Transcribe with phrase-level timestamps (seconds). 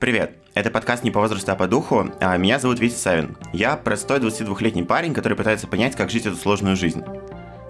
[0.00, 0.32] Привет!
[0.54, 2.10] Это подкаст не по возрасту, а по духу.
[2.20, 3.36] А меня зовут Витя Савин.
[3.52, 7.02] Я простой 22-летний парень, который пытается понять, как жить эту сложную жизнь.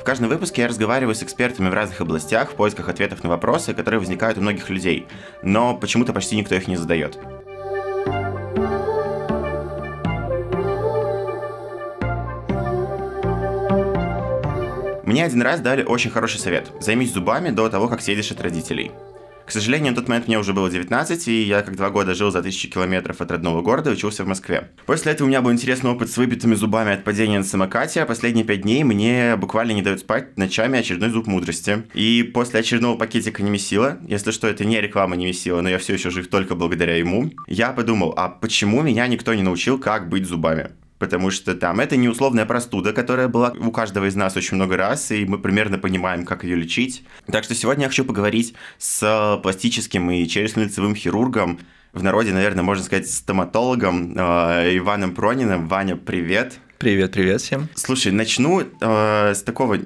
[0.01, 3.75] В каждом выпуске я разговариваю с экспертами в разных областях в поисках ответов на вопросы,
[3.75, 5.09] которые возникают у многих людей,
[5.43, 7.19] но почему-то почти никто их не задает.
[15.03, 16.71] Мне один раз дали очень хороший совет.
[16.79, 18.93] Займись зубами до того, как съедешь от родителей.
[19.51, 22.31] К сожалению, на тот момент мне уже было 19, и я как два года жил
[22.31, 24.71] за тысячи километров от родного города и учился в Москве.
[24.87, 28.07] После этого у меня был интересный опыт с выбитыми зубами от падения на самокате, а
[28.07, 31.83] последние пять дней мне буквально не дают спать ночами очередной зуб мудрости.
[31.95, 36.11] И после очередного пакетика Немесила, если что, это не реклама Немесила, но я все еще
[36.11, 40.71] жив только благодаря ему, я подумал, а почему меня никто не научил, как быть зубами?
[41.01, 44.77] Потому что там это не условная простуда, которая была у каждого из нас очень много
[44.77, 47.03] раз, и мы примерно понимаем, как ее лечить.
[47.27, 51.59] Так что сегодня я хочу поговорить с пластическим и челюстно-лицевым хирургом,
[51.93, 55.67] в народе, наверное, можно сказать, стоматологом э, Иваном Прониным.
[55.67, 56.61] Ваня, привет!
[56.81, 57.69] Привет, привет всем.
[57.75, 59.77] Слушай, начну э, с такого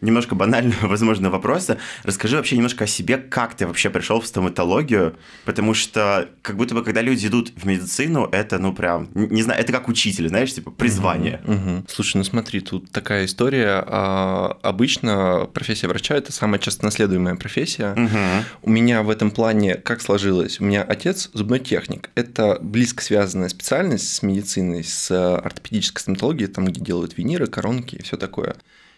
[0.00, 1.78] немножко банального, возможно, вопроса.
[2.02, 6.74] Расскажи вообще немножко о себе, как ты вообще пришел в стоматологию, потому что как будто
[6.74, 10.52] бы, когда люди идут в медицину, это, ну, прям, не знаю, это как учитель, знаешь,
[10.52, 11.40] типа призвание.
[11.44, 11.84] Угу, угу.
[11.88, 13.82] Слушай, ну смотри, тут такая история.
[13.86, 17.92] А, обычно профессия врача– это самая часто наследуемая профессия.
[17.92, 18.44] Угу.
[18.62, 20.60] У меня в этом плане как сложилось?
[20.60, 22.10] У меня отец зубной техник.
[22.14, 28.02] Это близко связанная специальность с медициной, с ортопедической стоматологией, там, где делают виниры, коронки и
[28.02, 28.56] все такое.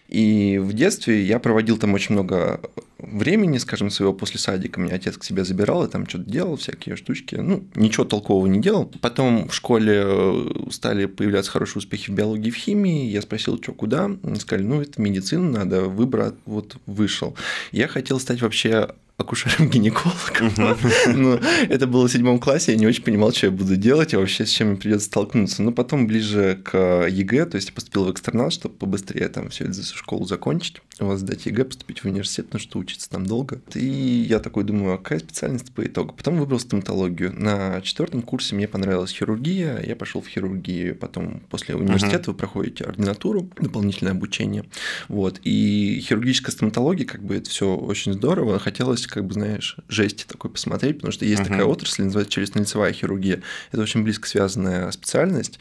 [0.09, 2.59] И в детстве я проводил там очень много
[2.97, 4.79] времени, скажем, своего после садика.
[4.79, 7.35] Меня отец к себе забирал, и там что-то делал, всякие штучки.
[7.35, 8.91] Ну, ничего толкового не делал.
[9.01, 13.05] Потом в школе э, стали появляться хорошие успехи в биологии и в химии.
[13.05, 14.05] Я спросил, что, куда?
[14.23, 16.33] Они сказали, ну, это медицина, надо выбрать.
[16.45, 17.35] Вот вышел.
[17.71, 20.51] Я хотел стать вообще акушером-гинекологом.
[21.19, 21.39] Ну,
[21.69, 24.45] это было в седьмом классе, я не очень понимал, что я буду делать и вообще
[24.45, 25.61] с чем мне придется столкнуться.
[25.61, 29.65] Но потом ближе к ЕГЭ, то есть я поступил в экстернат, чтобы побыстрее там всю
[29.65, 33.61] эту школу закончить, у вас сдать ЕГЭ, поступить в университет, потому что учиться там долго.
[33.75, 36.13] И я такой думаю, а какая специальность по итогу?
[36.15, 37.33] Потом выбрал стоматологию.
[37.33, 42.85] На четвертом курсе мне понравилась хирургия, я пошел в хирургию, потом после университета вы проходите
[42.85, 44.65] ординатуру, дополнительное обучение.
[45.07, 45.39] Вот.
[45.43, 48.59] И хирургическая стоматология, как бы это все очень здорово.
[48.59, 51.47] Хотелось как бы, знаешь, жести такой посмотреть, потому что есть uh-huh.
[51.47, 53.41] такая отрасль, называется челюстно-лицевая хирургия.
[53.71, 55.59] Это очень близко связанная специальность.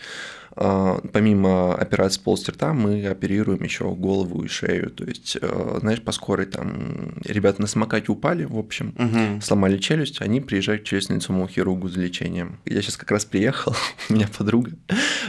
[0.57, 4.91] А, помимо операции полости рта, мы оперируем еще голову и шею.
[4.91, 9.41] То есть, э, знаешь, по скорой там ребята на самокате упали, в общем, угу.
[9.41, 12.59] сломали челюсть, они приезжают к челюстно-лицевому хирургу за лечением.
[12.65, 13.75] Я сейчас как раз приехал,
[14.09, 14.73] у меня подруга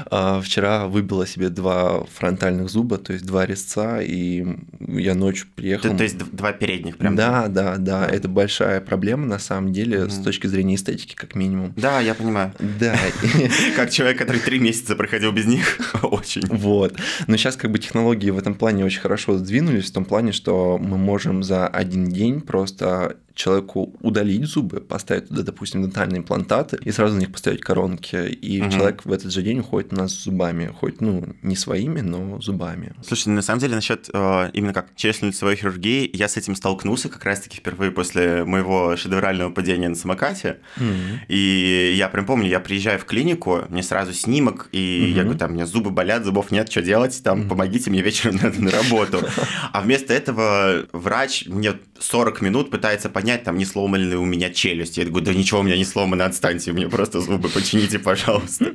[0.09, 4.45] а, вчера выбила себе два фронтальных зуба, то есть два резца, и
[4.79, 5.91] я ночью приехал.
[5.91, 7.15] То, то есть два передних прям?
[7.15, 10.09] Да, да, да, это большая проблема на самом деле угу.
[10.09, 11.73] с точки зрения эстетики как минимум.
[11.75, 12.53] Да, я понимаю.
[12.59, 12.97] Да.
[13.75, 16.45] Как человек, который три месяца проходил ходил без них очень.
[16.47, 16.95] Вот.
[17.27, 20.77] Но сейчас как бы технологии в этом плане очень хорошо сдвинулись, в том плане, что
[20.79, 26.91] мы можем за один день просто человеку удалить зубы, поставить туда, допустим, дентальные имплантаты и
[26.91, 28.69] сразу на них поставить коронки, и угу.
[28.69, 32.41] человек в этот же день уходит у нас с зубами, хоть, ну, не своими, но
[32.41, 32.93] зубами.
[33.01, 37.23] Слушай, на самом деле, насчет э, именно как челюстно-лицевой хирургии, я с этим столкнулся как
[37.23, 40.85] раз-таки впервые после моего шедеврального падения на самокате, угу.
[41.29, 45.15] и я прям помню, я приезжаю в клинику, мне сразу снимок, и угу.
[45.15, 47.49] я говорю, там, у меня зубы болят, зубов нет, что делать, там, угу.
[47.49, 49.21] помогите мне вечером надо на работу.
[49.71, 54.49] А вместо этого врач мне 40 минут пытается понять, там, не сломаны ли у меня
[54.49, 54.97] челюсть.
[54.97, 58.73] Я говорю, да ничего у меня не сломано, отстаньте, мне просто зубы почините, пожалуйста.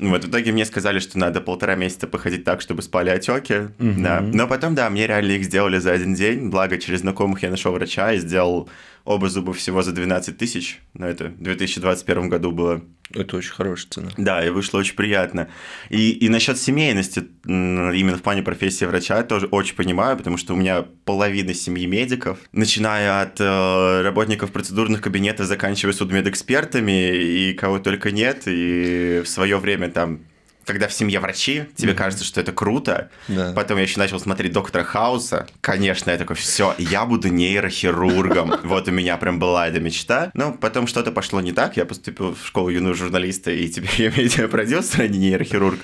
[0.00, 3.68] Вот, в итоге мне сказали, что надо полтора месяца походить так, чтобы спали отеки.
[3.78, 4.02] Угу.
[4.02, 4.20] Да.
[4.20, 6.48] Но потом, да, мне реально их сделали за один день.
[6.48, 8.68] Благо, через знакомых я нашел врача и сделал
[9.04, 10.80] оба зуба всего за 12 тысяч.
[10.94, 12.82] Но это в 2021 году было.
[13.12, 14.10] Это очень хорошая цена.
[14.16, 15.48] Да, и вышло очень приятно.
[15.88, 20.56] И, и насчет семейности, именно в плане профессии врача, тоже очень понимаю, потому что у
[20.56, 28.12] меня половина семьи медиков, начиная от э, работников процедурных кабинетов, заканчивая судмедэкспертами, и кого только
[28.12, 28.42] нет.
[28.46, 30.20] И в свое время там
[30.70, 31.96] когда в семье врачи, тебе mm-hmm.
[31.96, 33.10] кажется, что это круто.
[33.28, 33.52] Да.
[33.54, 35.48] Потом я еще начал смотреть доктора Хауса.
[35.60, 38.54] Конечно, я такой, все, я буду нейрохирургом.
[38.70, 40.30] Вот у меня прям была эта мечта.
[40.34, 41.76] Но потом что-то пошло не так.
[41.76, 45.80] Я поступил в школу юного журналиста, и теперь я медиапродюсер, а не нейрохирург.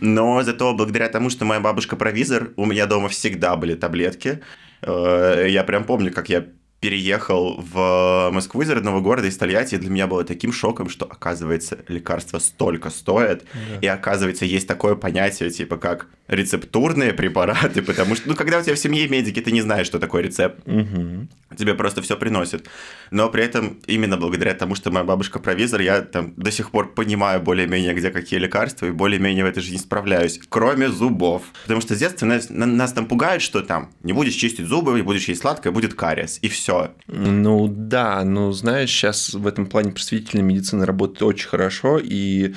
[0.00, 4.40] Но зато благодаря тому, что моя бабушка провизор, у меня дома всегда были таблетки.
[4.82, 6.46] Э, я прям помню, как я
[6.80, 11.78] переехал в Москву из родного города, из Тольятти, для меня было таким шоком, что, оказывается,
[11.88, 13.78] лекарства столько стоят, да.
[13.80, 18.74] и, оказывается, есть такое понятие, типа, как рецептурные препараты, потому что, ну, когда у тебя
[18.74, 20.60] в семье медики, ты не знаешь, что такое рецепт.
[20.66, 21.26] Угу.
[21.58, 22.68] Тебе просто все приносят.
[23.10, 26.94] Но при этом именно благодаря тому, что моя бабушка провизор, я там до сих пор
[26.94, 31.42] понимаю более-менее, где какие лекарства, и более-менее в этой жизни справляюсь, кроме зубов.
[31.62, 35.02] Потому что с детства нас, нас там пугают, что там не будешь чистить зубы, не
[35.02, 36.92] будешь есть сладкое, будет кариес, и все.
[37.08, 42.54] Ну да, ну знаешь, сейчас в этом плане просветительная медицина работает очень хорошо, и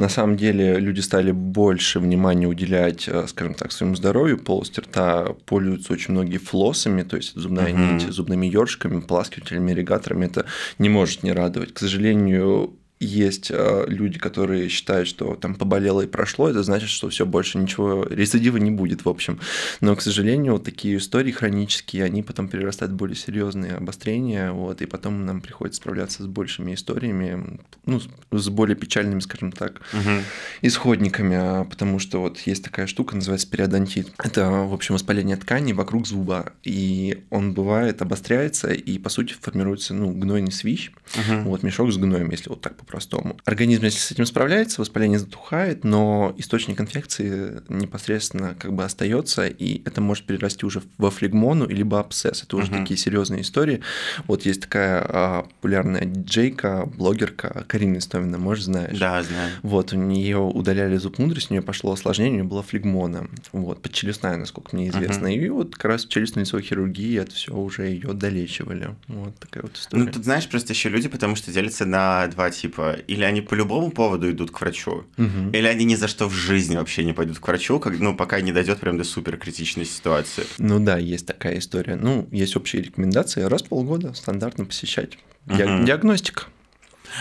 [0.00, 4.38] на самом деле люди стали больше внимания уделять, э, скажем так, своему здоровью.
[4.38, 7.80] Полость рта пользуются очень многие флоссами, то есть зубная угу.
[7.80, 10.26] нить, зубными ёршиками, поласкивателями, ирригаторами.
[10.26, 10.46] Это
[10.78, 11.74] не может не радовать.
[11.74, 17.08] К сожалению, есть э, люди, которые считают, что там поболело и прошло, это значит, что
[17.08, 19.40] все больше ничего, рецидива не будет, в общем.
[19.80, 24.82] Но, к сожалению, вот такие истории хронические, они потом перерастают в более серьезные обострения, вот,
[24.82, 30.22] и потом нам приходится справляться с большими историями, ну, с более печальными, скажем так, угу.
[30.60, 34.12] исходниками, а потому что вот есть такая штука, называется периодонтит.
[34.22, 39.94] Это, в общем, воспаление ткани вокруг зуба, и он бывает, обостряется, и, по сути, формируется,
[39.94, 41.48] ну, гнойный свищ, угу.
[41.48, 43.36] вот, мешок с гноем, если вот так по-простому.
[43.44, 49.82] Организм, если с этим справляется, воспаление затухает, но источник инфекции непосредственно как бы остается, и
[49.84, 52.42] это может перерасти уже во флегмону либо абсцесс.
[52.42, 52.80] Это уже угу.
[52.80, 53.80] такие серьезные истории.
[54.26, 58.98] Вот есть такая а, популярная диджейка, блогерка Карина Истомина, может, знаешь?
[58.98, 59.52] Да, знаю.
[59.62, 63.80] Вот, у нее удаляли зуб мудрости, у нее пошло осложнение, у нее была флегмона, вот,
[63.82, 65.28] подчелюстная, насколько мне известно.
[65.28, 65.36] Угу.
[65.36, 68.96] И вот как раз челюстно-лицевой хирургии это все уже ее долечивали.
[69.06, 70.04] Вот такая вот история.
[70.04, 73.40] Ну, тут знаешь, просто еще люди, потому что делятся на два типа типа, или они
[73.40, 75.50] по любому поводу идут к врачу, угу.
[75.52, 78.40] или они ни за что в жизни вообще не пойдут к врачу, как, ну, пока
[78.40, 80.44] не дойдет прям до супер критичной ситуации.
[80.58, 81.96] Ну да, есть такая история.
[81.96, 85.18] Ну, есть общие рекомендации, раз в полгода стандартно посещать.
[85.46, 85.84] Угу.
[85.84, 86.44] Диагностика.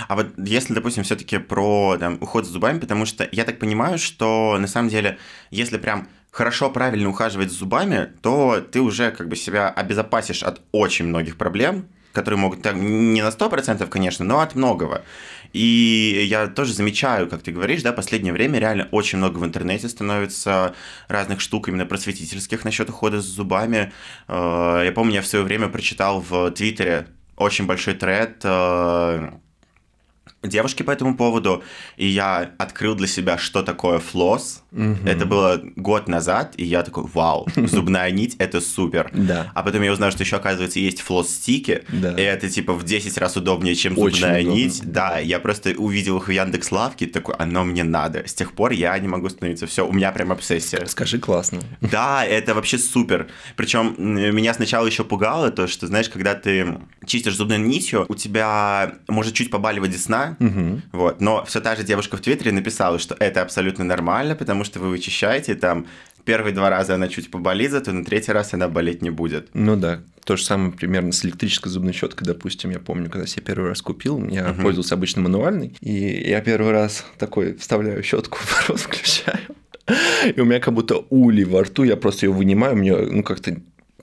[0.08, 3.98] А вот если, допустим, все-таки про там, уход за зубами, потому что я так понимаю,
[3.98, 5.18] что на самом деле,
[5.50, 10.62] если прям хорошо, правильно ухаживать за зубами, то ты уже как бы себя обезопасишь от
[10.72, 15.04] очень многих проблем, которые могут, так, не на 100%, конечно, но от многого.
[15.54, 19.90] И я тоже замечаю, как ты говоришь, да, последнее время реально очень много в интернете
[19.90, 20.76] становится
[21.08, 23.92] разных штук именно просветительских насчет ухода с зубами.
[24.28, 29.32] Э, я помню, я в свое время прочитал в Твиттере очень большой тред э,
[30.44, 31.64] девушки по этому поводу,
[31.98, 34.64] и я открыл для себя, что такое флосс.
[34.72, 34.98] Угу.
[35.06, 39.10] Это было год назад, и я такой, вау, зубная нить, это супер.
[39.14, 39.52] Да.
[39.54, 42.14] А потом я узнал, что еще, оказывается, есть флосс-стики, да.
[42.14, 44.58] и это типа в 10 раз удобнее, чем Очень зубная удобно.
[44.58, 44.82] нить.
[44.84, 48.26] Да, я просто увидел их в Яндекс Лавке, такой, оно мне надо.
[48.26, 49.68] С тех пор я не могу остановиться.
[49.68, 50.86] Все, у меня прям обсессия.
[50.86, 51.60] Скажи классно.
[51.82, 53.28] Да, это вообще супер.
[53.56, 58.94] Причем меня сначала еще пугало то, что, знаешь, когда ты чистишь зубной нитью, у тебя
[59.08, 60.82] может чуть побаливать десна, Угу.
[60.92, 61.22] Вот.
[61.22, 64.90] Но все та же девушка в Твиттере написала, что это абсолютно нормально, потому что вы
[64.90, 65.88] вычищаете, там
[66.26, 69.50] первые два раза она чуть поболит, зато на третий раз она болеть не будет.
[69.54, 73.42] Ну да, то же самое примерно с электрической зубной щеткой, допустим, я помню, когда я
[73.42, 74.62] первый раз купил, я угу.
[74.62, 79.40] пользовался обычно мануальной, и я первый раз такой вставляю щетку, в рот включаю,
[80.36, 83.58] и у меня как будто ули во рту, я просто ее вынимаю, мне ну как-то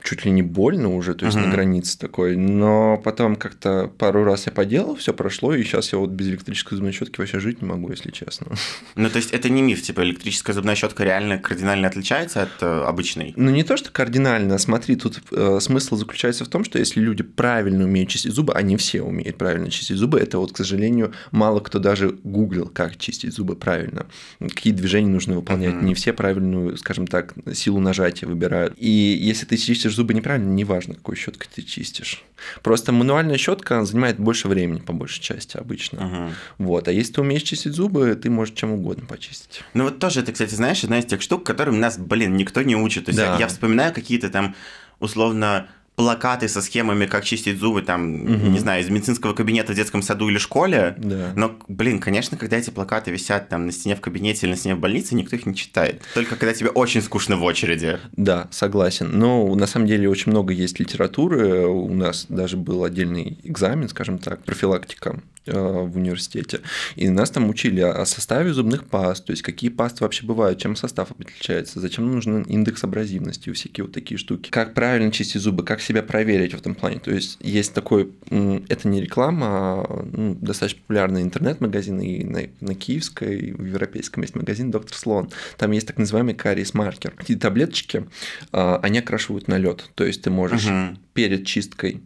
[0.06, 1.46] чуть ли не больно уже, то есть угу.
[1.46, 2.36] на границе такой.
[2.36, 6.76] Но потом как-то пару раз я поделал, все прошло, и сейчас я вот без электрической
[6.76, 8.46] зубной щетки вообще жить не могу, если честно.
[8.94, 12.84] Ну, то есть это не миф, типа электрическая зубная щетка реально кардинально отличается от э,
[12.84, 13.34] обычной?
[13.36, 17.22] Ну, не то, что кардинально, смотри, тут э, смысл заключается в том, что если люди
[17.22, 21.60] правильно умеют чистить зубы, они все умеют правильно чистить зубы, это вот, к сожалению, мало
[21.60, 24.06] кто даже гуглил, как чистить зубы правильно,
[24.38, 25.84] какие движения нужно выполнять, угу.
[25.84, 28.74] не все правильную, скажем так, силу нажатия выбирают.
[28.76, 32.22] И если ты чистишь зубы неправильно, неважно, какой щеткой ты чистишь.
[32.62, 36.04] Просто мануальная щетка занимает больше времени, по большей части, обычно.
[36.04, 36.30] Ага.
[36.58, 36.88] Вот.
[36.88, 39.62] А если ты умеешь чистить зубы, ты можешь чем угодно почистить.
[39.74, 42.76] Ну вот тоже это, кстати, знаешь, одна из тех штук, которым нас, блин, никто не
[42.76, 43.06] учит.
[43.06, 43.34] То есть да.
[43.34, 44.54] я, я вспоминаю какие-то там
[45.00, 48.48] условно плакаты со схемами, как чистить зубы, там, угу.
[48.48, 50.94] не знаю, из медицинского кабинета в детском саду или школе.
[50.98, 51.32] Да.
[51.34, 54.74] Но, блин, конечно, когда эти плакаты висят там на стене в кабинете или на стене
[54.74, 56.02] в больнице, никто их не читает.
[56.14, 57.98] Только когда тебе очень скучно в очереди.
[58.12, 59.18] Да, согласен.
[59.18, 61.66] Но на самом деле очень много есть литературы.
[61.66, 66.60] У нас даже был отдельный экзамен, скажем так, профилактика Э, в университете.
[66.96, 70.74] И нас там учили о составе зубных паст, то есть какие пасты вообще бывают, чем
[70.74, 74.50] состав отличается, зачем нужен индекс абразивности, всякие вот такие штуки.
[74.50, 76.98] Как правильно чистить зубы, как себя проверить в этом плане.
[76.98, 82.74] То есть есть такой, это не реклама, а ну, достаточно популярный интернет-магазин, и на, на
[82.74, 85.30] киевской, и в европейском есть магазин Доктор Слон.
[85.56, 87.14] Там есть так называемый кариес маркер.
[87.18, 88.04] Эти таблеточки,
[88.52, 89.88] а, они окрашивают на лед.
[89.94, 90.98] То есть ты можешь угу.
[91.14, 92.02] перед чисткой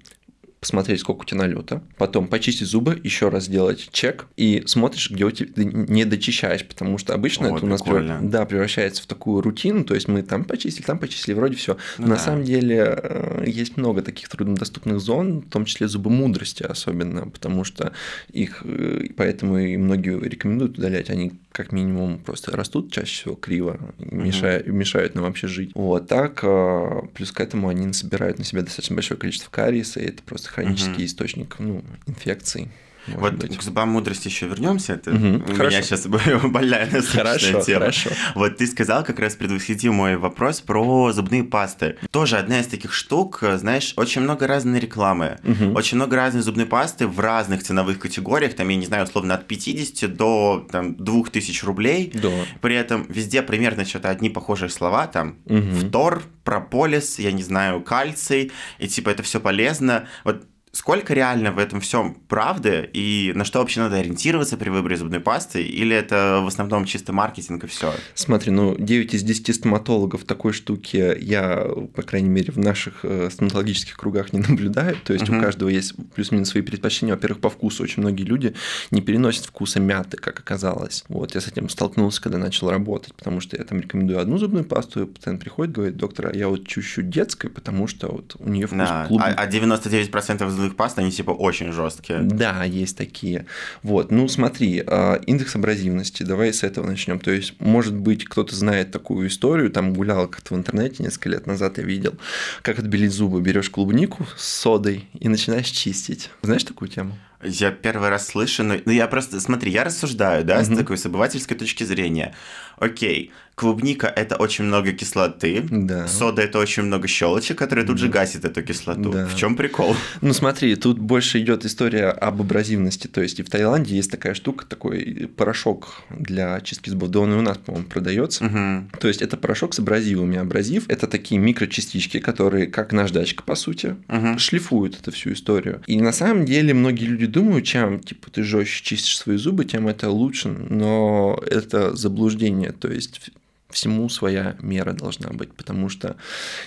[0.61, 5.25] посмотреть, сколько у тебя налета, потом почистить зубы, еще раз сделать чек и смотришь, где
[5.25, 8.21] у тебя ты не дочищаешь, потому что обычно О, это у нас прикольно.
[8.23, 11.79] да, превращается в такую рутину, то есть мы там почистили, там почистили, вроде все.
[11.99, 12.21] Ну На да.
[12.21, 17.64] самом деле э, есть много таких труднодоступных зон, в том числе зубы мудрости особенно, потому
[17.64, 17.93] что
[18.31, 23.79] их э, поэтому и многие рекомендуют удалять, они как минимум просто растут чаще всего криво,
[23.99, 25.73] мешают, мешают нам вообще жить.
[25.75, 30.05] Вот так, э, плюс к этому они собирают на себя достаточно большое количество кариеса, и
[30.05, 31.04] это просто хронический Мгм.
[31.04, 32.69] источник ну, инфекций.
[33.17, 33.57] Вот быть.
[33.59, 34.95] к зубам мудрости еще вернемся.
[34.95, 35.64] Это Мгм, у хорошо.
[35.71, 36.07] меня сейчас
[36.45, 37.81] больная Хорошо, тема.
[37.81, 38.11] хорошо.
[38.35, 41.97] Вот ты сказал, как раз предвосхитил мой вопрос про зубные пасты.
[42.11, 45.38] Тоже одна из таких штук, знаешь, очень много разной рекламы.
[45.43, 45.75] Мгм.
[45.76, 49.47] Очень много разной зубной пасты в разных ценовых категориях, там, я не знаю, условно, от
[49.47, 52.12] 50 до там, 2000 рублей.
[52.14, 52.31] Да.
[52.61, 55.75] При этом везде примерно что-то одни похожие слова, там, Мгм.
[55.76, 60.07] фтор, прополис, я не знаю, кальций, и типа это все полезно.
[60.25, 64.96] Вот сколько реально в этом всем правды, и на что вообще надо ориентироваться при выборе
[64.96, 67.92] зубной пасты, или это в основном чисто маркетинг и все?
[68.14, 73.30] Смотри, ну 9 из 10 стоматологов такой штуки я, по крайней мере, в наших э,
[73.32, 74.96] стоматологических кругах не наблюдаю.
[75.04, 75.38] То есть Мгм.
[75.38, 77.14] у каждого есть плюс-минус свои предпочтения.
[77.14, 77.82] Во-первых, по вкусу.
[77.82, 78.54] Очень многие люди
[78.90, 81.04] не переносят вкуса мяты, как оказалось.
[81.08, 84.64] Вот, я с этим столкнулся, когда начал работать, потому что я там рекомендую одну зубную
[84.64, 88.48] пасту, и пациент приходит, говорит, доктор, а я вот чуть-чуть детской, потому что вот у
[88.48, 89.06] нее вкус Да.
[89.08, 89.34] клубники».
[89.36, 92.21] А, а 99% зубных паст, они типа очень жесткие.
[92.21, 93.47] Да, есть такие.
[93.83, 97.19] Вот, ну смотри, а, индекс абразивности, давай с этого начнем.
[97.19, 101.47] То есть, может быть, кто-то знает такую историю, там гулял как-то в интернете несколько лет
[101.47, 102.14] назад, я видел,
[102.62, 103.40] как отбелить зубы.
[103.40, 106.31] Берешь клубнику с содой и начинаешь чистить.
[106.43, 107.17] Знаешь такую тему?
[107.42, 110.76] Я первый раз слышу, но ну, я просто, смотри, я рассуждаю, да, с Мгм.
[110.78, 112.35] такой с обывательской точки зрения.
[112.78, 116.06] Окей, клубника– это очень много кислоты, Да.
[116.09, 118.12] сода– это очень много щелочек, которые тут же Да.
[118.12, 119.11] гасит эту кислоту.
[119.11, 119.26] Да.
[119.26, 119.94] В чем прикол?
[120.23, 123.06] Ну смотри, тут больше идет история об абразивности.
[123.06, 127.11] То есть и в Таиланде есть такая штука, такой порошок для чистки зубов.
[127.11, 128.44] Да он и у нас, по-моему, продается.
[128.44, 128.90] Мгм.
[128.99, 130.38] То есть это порошок с абразивами.
[130.38, 134.38] Абразив– это такие микрочастички, которые, как наждачка, по сути, Мгм.
[134.38, 135.82] шлифуют эту всю историю.
[135.87, 139.88] И на самом деле многие люди думают, чем типа ты жестче чистишь свои зубы, тем
[139.88, 142.72] это лучше, но это заблуждение.
[142.72, 143.30] То есть
[143.72, 146.16] всему своя мера должна быть, потому что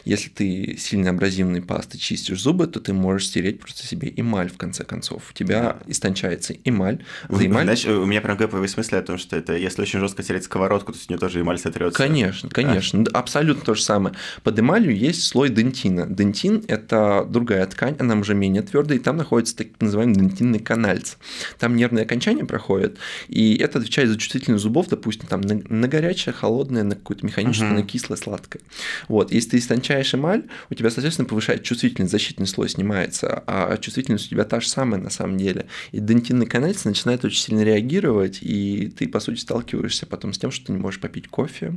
[0.05, 4.57] если ты сильно абразивной пастой чистишь зубы, то ты можешь стереть просто себе эмаль в
[4.57, 5.31] конце концов.
[5.31, 7.03] У тебя истончается эмаль.
[7.29, 10.23] За эмаль Знаешь, у меня прям гэповые мысли о том, что это если очень жестко
[10.23, 11.97] тереть сковородку, то с нее тоже эмаль сотрется.
[11.97, 14.15] Конечно, конечно, да, абсолютно то же самое.
[14.43, 16.05] Под эмалью есть слой дентина.
[16.07, 21.15] Дентин– это другая ткань, она уже менее твердая, и там находится так называемый дентинный канальц.
[21.59, 26.33] Там нервные окончания проходят, и это отвечает за чувствительность зубов, допустим, там на, на горячее,
[26.33, 27.75] холодное, на какое-то механическое, Мгм.
[27.75, 28.61] на кислое, сладкое.
[29.07, 34.27] Вот, если ты истончаешь эмаль, у тебя, соответственно, повышает чувствительность, защитный слой снимается, а чувствительность
[34.27, 35.65] у тебя та же самая на самом деле.
[35.91, 40.51] И дентинный канальц начинает очень сильно реагировать, и ты, по сути, сталкиваешься потом с тем,
[40.51, 41.75] что ты не можешь попить кофе,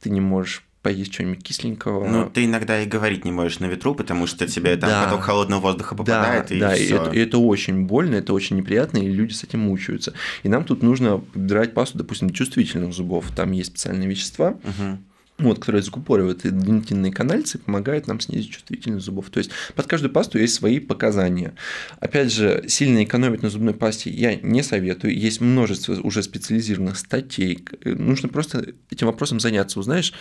[0.00, 2.08] ты не можешь поесть что-нибудь кисленького.
[2.08, 5.04] Ну, ты иногда и говорить не можешь на ветру, потому что тебе там Да.
[5.04, 6.96] поток холодного воздуха попадает, да, и да, всё.
[6.96, 10.14] это, это очень больно, это очень неприятно, и люди с этим мучаются.
[10.44, 13.26] И нам тут нужно подбирать пасту, допустим, чувствительных зубов.
[13.36, 15.04] Там есть специальные вещества, Мгм.
[15.38, 19.30] Вот, которые закупоривают и дентинные канальцы, помогают нам снизить чувствительность зубов.
[19.30, 21.54] То есть под каждую пасту есть свои показания.
[22.00, 25.16] Опять же, сильно экономить на зубной пасте я не советую.
[25.16, 27.64] Есть множество уже специализированных статей.
[27.84, 29.78] Нужно просто этим вопросом заняться.
[29.78, 30.12] Узнаешь,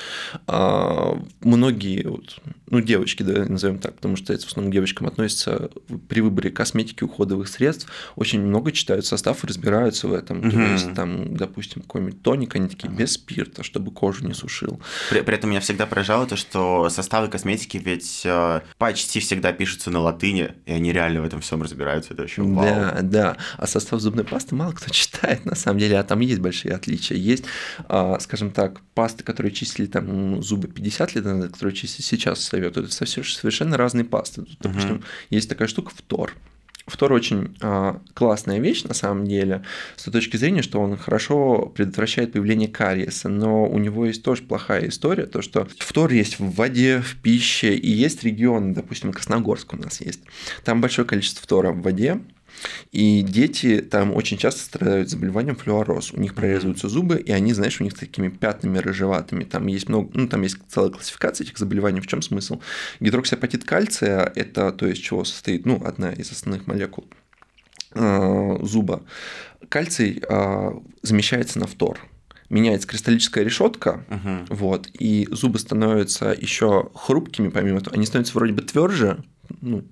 [0.46, 5.08] а, многие, вот, ну, девочки, да, назовем так, потому что это в основном к девочкам
[5.08, 5.70] относится
[6.08, 10.42] при выборе косметики, уходовых средств, очень много читают состав и разбираются в этом.
[10.42, 10.72] То Мгм.
[10.74, 14.80] есть, там, допустим, какой-нибудь тоник, они такие без спирта, чтобы кожу не сушил.
[15.10, 19.90] При, при этом меня всегда поражало то, что составы косметики ведь э, почти всегда пишутся
[19.92, 22.14] на латыни, и они реально в этом всем разбираются.
[22.14, 22.66] Это вообще вау.
[22.66, 23.38] Да, да.
[23.58, 27.18] А состав зубной пасты мало кто читает, на самом деле, а там есть большие отличия.
[27.18, 27.46] Есть,
[27.88, 32.44] а, скажем так, пасты, которые чистили там ну, зубы 50 лет назад, которые чистят сейчас
[32.44, 32.88] советуют.
[32.94, 34.46] Это совершенно разные пасты.
[34.60, 35.04] Допустим, Мгм.
[35.30, 36.34] есть такая штука фтор.
[36.88, 39.64] Фтор очень а, классная вещь на самом деле,
[39.98, 44.44] с той точки зрения, что он хорошо предотвращает появление кариеса, но у него есть тоже
[44.44, 49.74] плохая история, то что фтор есть в воде, в пище, и есть регионы, допустим, Красногорск
[49.74, 50.22] у нас есть.
[50.64, 52.22] Там большое количество фтора в воде,
[52.92, 56.12] и дети там очень часто страдают заболеванием флюороз.
[56.14, 59.44] У них прорезываются зубы, и они, знаешь, у них такими пятнами рыжеватыми.
[59.44, 62.02] Там есть много, ну, там есть целая классификация этих заболеваний.
[62.02, 62.62] В чем смысл?
[63.00, 67.06] Гидроксиапатит кальция– это то, из чего состоит, ну, одна из основных молекул
[67.94, 69.04] э, зуба.
[69.70, 70.72] Кальций э,
[71.02, 72.00] замещается на фтор.
[72.50, 74.46] Меняется кристаллическая решетка, Мгм.
[74.50, 77.96] вот, и зубы становятся еще хрупкими, помимо этого.
[77.96, 79.22] Они становятся вроде бы тверже,
[79.60, 79.84] ну,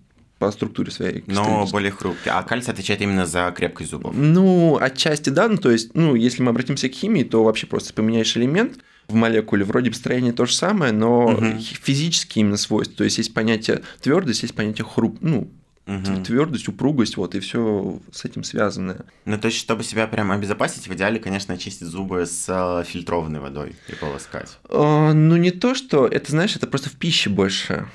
[0.46, 1.24] по структуре своей.
[1.26, 2.30] Но более хрупкий.
[2.30, 4.14] А кальций отвечает именно за крепкость зубов?
[4.16, 7.94] Ну, отчасти да, ну то есть, ну, если мы обратимся к химии, то вообще просто
[7.94, 11.46] поменяешь элемент, в молекуле вроде бы строение то же самое, но угу.
[11.60, 12.98] физически именно свойства.
[12.98, 15.50] То есть есть понятие твердость, есть понятие хруп, ну,
[15.88, 16.24] угу.
[16.24, 19.06] твердость, упругость, вот, и все с этим связанное.
[19.26, 23.40] Ну, то есть, чтобы себя прям обезопасить, в идеале, конечно, очистить зубы с э, фильтрованной
[23.40, 24.58] водой и полоскать.
[24.70, 27.88] А, ну, не то, что, это, знаешь, это просто в пище больше.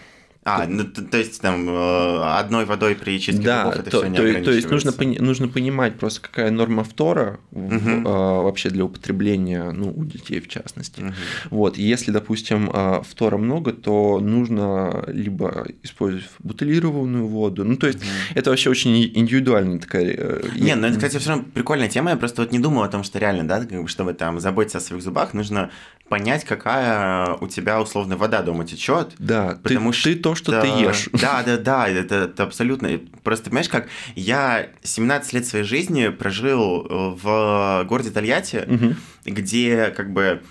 [0.56, 3.98] А, ну то, то есть там э, одной водой при чистке да, зубов это то,
[3.98, 7.68] все не то, то есть нужно, нужно понимать просто, какая норма фтора угу.
[7.68, 11.00] в, э, вообще для употребления, ну, у детей в частности.
[11.00, 11.12] Угу.
[11.50, 17.98] Вот, если, допустим, э, фтора много, то нужно либо использовать бутылированную воду, ну, то есть
[17.98, 18.08] угу.
[18.34, 20.42] это вообще очень индивидуальная такая...
[20.56, 23.04] Не, ну это, кстати, все равно прикольная тема, я просто вот не думал о том,
[23.04, 25.70] что реально, да, как бы, чтобы там заботиться о своих зубах, нужно
[26.10, 29.12] понять, какая у тебя условно вода дома течет.
[29.18, 31.08] Да, потому ты, что ты то, что ты ешь.
[31.12, 33.00] Да, да, да, это, это абсолютно.
[33.22, 38.94] Просто понимаешь, как я 17 лет своей жизни прожил э, в городе Тольятти, угу.
[39.24, 40.42] где как бы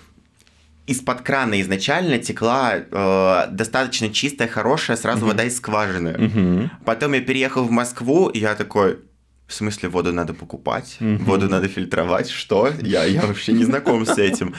[0.86, 5.28] из-под крана изначально текла э, достаточно чистая, хорошая сразу угу.
[5.28, 6.14] вода из скважины.
[6.14, 6.70] Угу.
[6.84, 8.98] Потом я переехал в Москву, и я такой,
[9.46, 11.24] в смысле, воду надо покупать, mm-hmm.
[11.24, 12.70] воду надо фильтровать, что?
[12.80, 14.54] Я, я вообще не знаком с этим.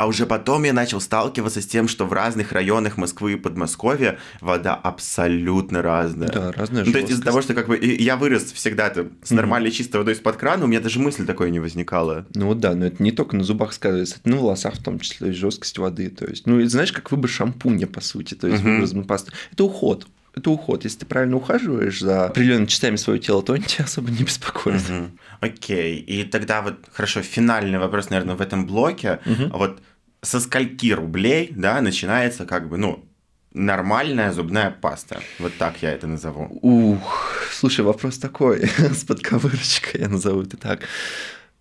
[0.00, 4.18] А уже потом я начал сталкиваться с тем, что в разных районах Москвы и Подмосковья
[4.40, 6.30] вода абсолютно разная.
[6.30, 9.30] Да, разная ну, То есть из-за того, что как бы я вырос всегда -то с
[9.30, 9.72] нормальной mm-hmm.
[9.74, 12.24] чистой водой из-под крана, у меня даже мысли такой не возникало.
[12.34, 15.00] Ну вот да, но это не только на зубах сказывается, это на волосах в том
[15.00, 16.08] числе, жесткость воды.
[16.08, 18.72] То есть, ну, знаешь, как выбор шампуня, по сути, то есть mm-hmm.
[18.72, 19.32] выбор зубной пасты.
[19.52, 20.84] Это уход это уход.
[20.84, 24.82] Если ты правильно ухаживаешь за определенными частями своего тела, то они тебя особо не беспокоят.
[24.88, 25.10] Угу.
[25.40, 25.96] Окей.
[25.96, 29.20] И тогда вот, хорошо, финальный вопрос, наверное, в этом блоке.
[29.26, 29.58] Угу.
[29.58, 29.80] Вот
[30.22, 33.04] со скольки рублей, да, начинается как бы, ну,
[33.52, 35.20] нормальная зубная паста.
[35.38, 36.58] Вот так я это назову.
[36.62, 40.80] Ух, слушай, вопрос такой, с подковырочкой я назову это так.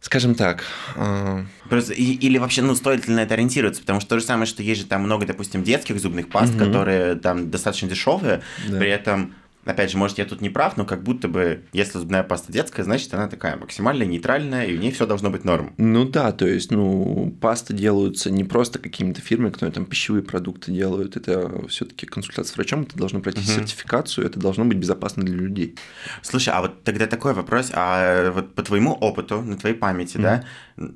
[0.01, 0.63] Скажем так.
[0.95, 1.43] Э...
[1.69, 3.81] Просто, и, или вообще, ну, стоит ли на это ориентироваться?
[3.81, 6.63] Потому что то же самое, что есть же там много, допустим, детских зубных паст, угу.
[6.65, 8.79] которые там достаточно дешевые, да.
[8.79, 9.35] при этом
[9.69, 12.83] Опять же, может, я тут не прав, но как будто бы, если зубная паста детская,
[12.83, 15.73] значит, она такая максимально нейтральная, и в ней все должно быть норм.
[15.77, 20.71] Ну да, то есть, ну, пасты делаются не просто какими-то фирмами, которые там пищевые продукты
[20.71, 23.47] делают, это все-таки консультация с врачом, это должно пройти угу.
[23.47, 25.75] сертификацию, это должно быть безопасно для людей.
[26.23, 30.23] Слушай, а вот тогда такой вопрос, а вот по твоему опыту, на твоей памяти, угу.
[30.23, 30.43] да,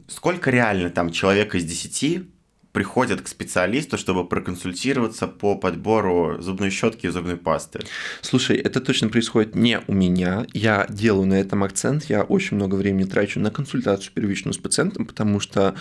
[0.07, 2.27] сколько реально там человек из десяти
[2.73, 7.79] приходят к специалисту, чтобы проконсультироваться по подбору зубной щетки и зубной пасты?
[8.21, 10.45] Слушай, это точно происходит не у меня.
[10.53, 12.05] Я делаю на этом акцент.
[12.05, 15.75] Я очень много времени трачу на консультацию первичную с пациентом, потому что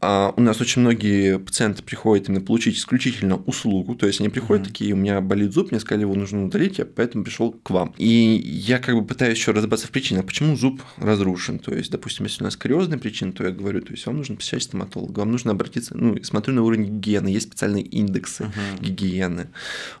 [0.00, 3.94] а, у нас очень многие пациенты приходят именно получить исключительно услугу.
[3.94, 4.68] То есть они приходят mm-hmm.
[4.68, 7.94] такие, у меня болит зуб, мне сказали, его нужно удалить, я поэтому пришел к вам.
[7.96, 11.58] И я как бы пытаюсь еще разобраться в причинах, почему зуб разрушен.
[11.58, 14.36] То есть, допустим, если у нас кариозная причина, то я говорю, то есть вам нужно
[14.36, 18.80] посещать стоматолога, вам нужно обратиться, ну, смотрю на уровень гигиены, есть специальные индексы uh-huh.
[18.80, 19.46] гигиены,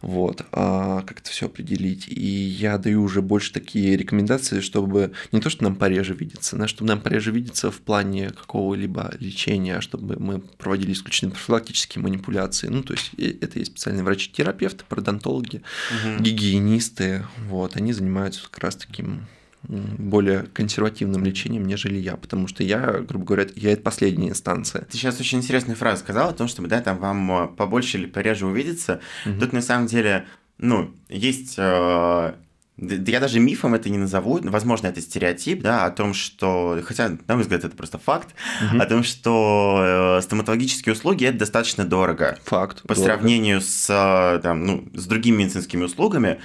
[0.02, 2.08] вот, а, как это все определить.
[2.08, 6.66] И я даю уже больше такие рекомендации, чтобы не то, что нам пореже видеться, да,
[6.66, 12.66] чтобы нам пореже видеться в плане какого-либо лечения, а чтобы мы проводили исключительно профилактические манипуляции.
[12.66, 16.20] Ну, то есть это есть специальные врачи-терапевты, пародонтологи, uh-huh.
[16.20, 19.26] гигиенисты, вот, они занимаются как раз таким
[19.68, 24.82] более консервативным лечением, нежели я, потому что я, грубо говоря, я это последняя инстанция.
[24.82, 28.06] Ты сейчас очень интересную фразу сказал о том, чтобы, да, там вам э, побольше или
[28.06, 29.00] пореже увидеться.
[29.26, 29.40] Угу.
[29.40, 30.26] Тут на самом деле,
[30.58, 32.34] ну, есть э,
[32.76, 37.34] я даже мифом это не назову, возможно, это стереотип, да, о том, что, хотя, на
[37.34, 38.82] мой взгляд, это просто факт, угу.
[38.82, 42.36] о том, что э, стоматологические услуги это достаточно дорого.
[42.44, 42.82] Факт.
[42.82, 43.04] По дорого.
[43.04, 46.40] сравнению с, э, там, ну, с другими медицинскими услугами.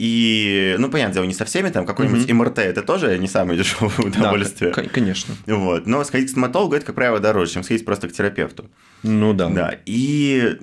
[0.00, 3.58] И, ну, понятное дело, не со всеми, там, какой-нибудь mm МРТ это тоже не самое
[3.58, 4.72] дешевое удовольствие.
[4.72, 5.34] Да, конечно.
[5.46, 5.86] Вот.
[5.86, 8.70] Но сходить к стоматологу это, как правило, дороже, чем сходить просто к терапевту.
[9.02, 9.48] Ну да.
[9.48, 9.74] Да.
[9.86, 10.56] И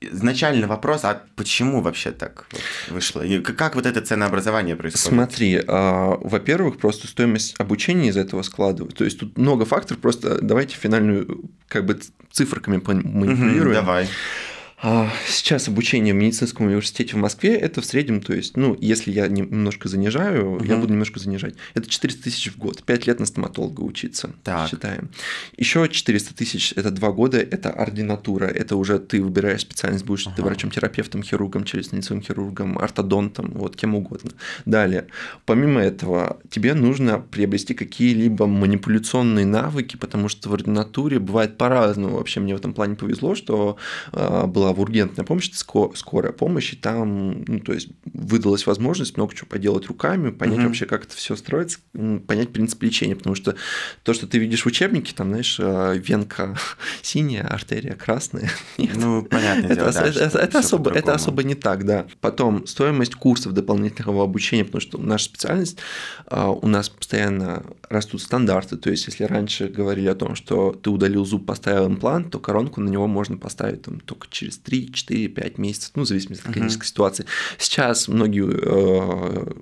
[0.00, 2.46] изначально вопрос, а почему вообще так
[2.88, 3.22] вышло?
[3.22, 5.06] И как вот это ценообразование происходит?
[5.06, 8.96] Смотри, а, во-первых, просто стоимость обучения из этого складывает.
[8.96, 12.00] То есть тут много факторов, просто давайте финальную как бы
[12.32, 13.66] цифрами манипулируем.
[13.66, 14.08] Угу, давай.
[14.84, 19.12] А, сейчас обучение в медицинском университете в Москве это в среднем, то есть, ну, если
[19.12, 20.64] я немножко занижаю, угу.
[20.64, 21.54] я буду немножко занижать.
[21.74, 24.68] Это 400 тысяч в год, 5 лет на стоматолога учиться, так.
[24.68, 25.10] считаем.
[25.56, 30.34] Еще 400 тысяч– это 2 года, это ординатура, это уже ты выбираешь специальность, будешь ага.
[30.34, 34.32] ты врачом-терапевтом, хирургом, челюстно-лицевым хирургом, ортодонтом, вот кем угодно.
[34.64, 35.06] Далее,
[35.46, 42.16] помимо этого, тебе нужно приобрести какие-либо манипуляционные навыки, потому что в ординатуре бывает по-разному.
[42.16, 43.76] Вообще мне в этом плане повезло, что
[44.12, 45.58] э, была в ургентная помощь, это
[45.94, 50.66] скорая помощь, и там, ну, то есть выдалась возможность много чего поделать руками, понять угу.
[50.68, 53.54] вообще, как это все строится, понять принцип лечения, потому что
[54.02, 56.56] то, что ты видишь в учебнике, там, знаешь, э, венка
[57.02, 58.50] синяя, артерия красная.
[59.02, 62.06] Ну, понятно это, дело, да, это, это, особо, это особо не так, да.
[62.20, 65.78] Потом стоимость курсов дополнительного обучения, потому что наша специальность,
[66.30, 70.90] э, у нас постоянно растут стандарты, то есть если раньше говорили о том, что ты
[70.90, 75.28] удалил зуб, поставил имплант, то коронку на него можно поставить там, только через 3, 4,
[75.28, 76.90] 5 месяцев, ну, в зависимости от клинической uh-huh.
[76.90, 77.26] ситуации.
[77.58, 79.52] Сейчас многие э,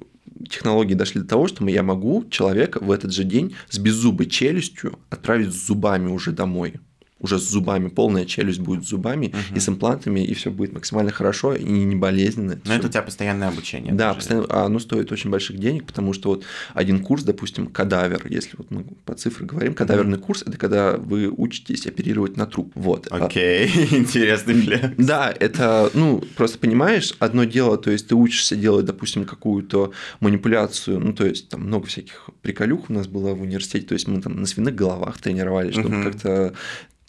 [0.49, 4.99] технологии дошли до того, что я могу человека в этот же день с беззубой челюстью
[5.11, 6.75] отправить с зубами уже домой
[7.21, 9.57] уже с зубами, полная челюсть будет с зубами угу.
[9.57, 12.59] и с имплантами, и все будет максимально хорошо и не болезненно.
[12.65, 13.93] Но это у тебя постоянное обучение.
[13.93, 18.27] Да, постоянно, а оно стоит очень больших денег, потому что вот один курс, допустим, кадавер,
[18.29, 20.27] если вот мы по цифрам говорим, кадаверный угу.
[20.27, 22.73] курс это когда вы учитесь оперировать на труп.
[22.75, 23.09] Вот.
[23.11, 24.95] А Окей, интересный флекс.
[24.97, 31.01] Да, это, ну, просто понимаешь, одно дело, то есть ты учишься делать, допустим, какую-то манипуляцию,
[31.01, 34.21] ну, то есть там много всяких приколюх у нас было в университете, то есть мы
[34.21, 36.11] там на свиных головах тренировались, чтобы угу.
[36.11, 36.55] как-то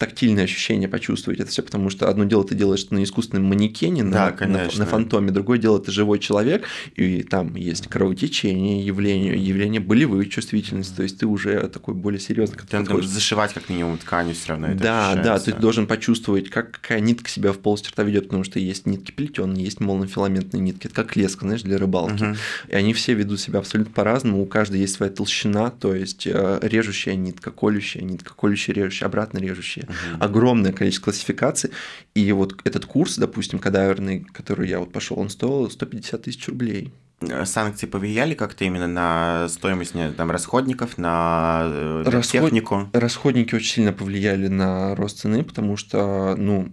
[0.02, 4.36] тактильные ощущения почувствовать это все, потому что одно дело ты делаешь на искусственном манекене, да,
[4.40, 9.80] на, на, на фантоме, другое дело это живой человек, и там есть кровотечение, явление, явление
[9.80, 12.58] болевой чувствительности, то есть ты уже такой более серьезный.
[12.58, 13.10] Ты подходишь.
[13.10, 15.52] зашивать как минимум тканью все равно это Да, ощущается.
[15.52, 18.88] да, ты должен почувствовать, как какая нитка себя в полость рта ведет, потому что есть
[18.88, 22.24] нитки плетеные, есть молнофиламентные нитки, это как леска, знаешь, для рыбалки.
[22.24, 22.36] Угу.
[22.70, 26.58] И они все ведут себя абсолютно по-разному, у каждой есть своя толщина, то есть э,
[26.64, 30.24] режущая нитка, колющая нитка, колющая, режущая, обратно режущая угу.
[30.24, 31.72] огромное количество классификаций.
[32.16, 36.92] И вот этот курс, допустим, кадаверный, который я вот пошел, он стоил 150 тысяч рублей.
[37.22, 42.32] Э, санкции повлияли как-то именно на стоимость там, расходников, на, э, на Расход...
[42.32, 42.90] технику?
[42.94, 46.72] Расходники очень сильно повлияли на рост цены, потому что ну,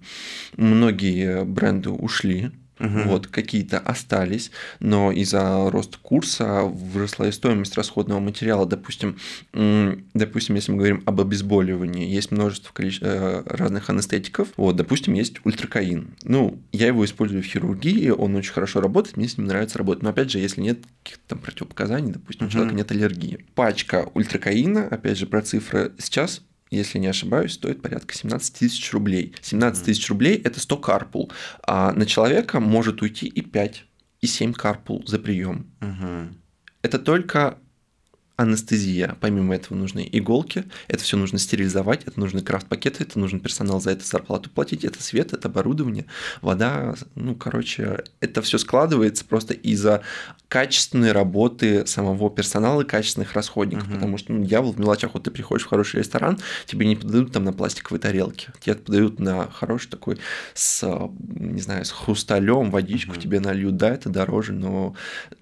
[0.57, 3.01] многие бренды ушли Угу.
[3.07, 8.67] Вот, какие-то остались, но из-за роста курса выросла и стоимость расходного материала.
[8.67, 9.19] Допустим,
[9.53, 13.01] допустим, если мы говорим об обезболивании, есть множество количе...
[13.03, 14.49] Э, разных анестетиков.
[14.57, 16.14] Вот, допустим, есть ультракаин.
[16.23, 20.03] Ну, я его использую в хирургии, он очень хорошо работает, мне с ним нравится работать.
[20.03, 23.45] Но опять же, если нет каких-то там противопоказаний, допустим, у человека нет аллергии.
[23.55, 29.35] Пачка ультракаина, опять же, про цифры сейчас если не ошибаюсь, стоит порядка 17 тысяч рублей.
[29.41, 31.33] 17 тысяч рублей– это 100 карпул,
[31.67, 33.85] а на человека может уйти и 5,
[34.21, 35.71] и 7 карпул за прием.
[35.81, 36.35] Угу.
[36.83, 37.59] Это только
[38.38, 39.16] анестезия.
[39.20, 43.90] Помимо этого нужны иголки, это все нужно стерилизовать, это нужны крафт-пакеты, это нужен персонал за
[43.90, 46.07] это зарплату платить, это свет, это оборудование,
[46.40, 50.03] вода, ну, короче, это все складывается просто из-за
[50.46, 53.94] качественной работы самого персонала и качественных расходников, угу.
[53.94, 57.33] потому что, ну, дьявол в мелочах, вот ты приходишь в хороший ресторан, тебе не подают
[57.33, 60.18] там на пластиковой тарелке, тебе подают на хороший такой
[60.55, 60.87] с,
[61.18, 63.20] не знаю, с хрусталем водичку угу.
[63.20, 64.94] тебе нальют, да, это дороже, но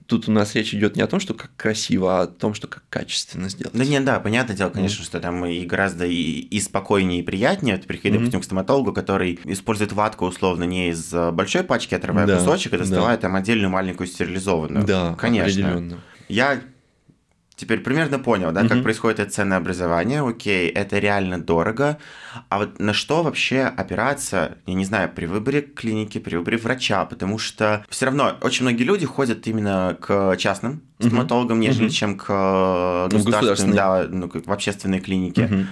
[0.06, 2.68] тут у нас речь идет не о том, что как красиво, а о том, что
[2.68, 3.74] как качественно сделать.
[3.76, 5.06] Да не, да, понятное дело, конечно, mm.
[5.06, 7.76] что там и гораздо и, и спокойнее, и приятнее.
[7.76, 8.18] Ты приходи, mm-hmm.
[8.18, 12.74] допустим, к стоматологу, который использует ватку условно не из э, большой пачки, отрывая да, кусочек,
[12.74, 13.22] а доставая да.
[13.22, 14.86] там отдельную маленькую стерилизованную.
[14.86, 16.00] Да, конечно.
[16.28, 16.60] Я
[17.56, 18.68] теперь примерно понял, да, угу.
[18.68, 20.22] как происходит это ценообразование.
[20.26, 21.98] Окей, это реально дорого.
[22.48, 27.04] А вот на что вообще опираться, я не знаю, при выборе клиники, при выборе врача,
[27.06, 31.66] потому что все равно очень многие люди ходят именно к частным стоматологам, угу.
[31.66, 31.92] нежели угу.
[31.92, 35.40] чем к ну, государственным, да, ну, в общественные клиники.
[35.40, 35.66] Угу.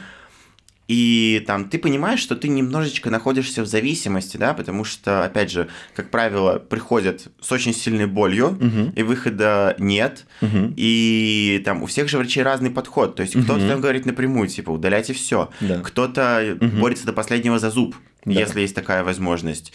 [0.87, 5.69] И там ты понимаешь, что ты немножечко находишься в зависимости, да, потому что, опять же,
[5.95, 8.93] как правило, приходят с очень сильной болью, угу.
[8.95, 10.75] и выхода нет, угу.
[10.77, 13.17] и там у всех же врачей разный подход.
[13.17, 13.45] То есть угу.
[13.45, 15.81] кто-то там говорит напрямую, типа, удаляйте все, да.
[15.81, 16.77] кто-то угу.
[16.77, 18.33] борется до последнего за зуб, да.
[18.33, 19.73] если есть такая возможность.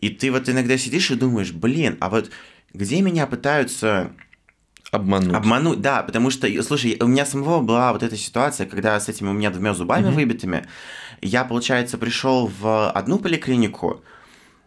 [0.00, 2.30] И ты вот иногда сидишь и думаешь, блин, а вот
[2.72, 4.12] где меня пытаются
[4.90, 5.34] Обмануть.
[5.34, 9.28] Обмануть, да, потому что, слушай, у меня самого была вот эта ситуация, когда с этими
[9.28, 10.14] у меня двумя зубами угу.
[10.14, 10.66] выбитыми,
[11.20, 14.02] я, получается, пришел в одну поликлинику,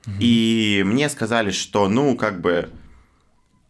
[0.06, 0.16] угу.
[0.20, 2.70] и мне сказали, что, ну, как бы,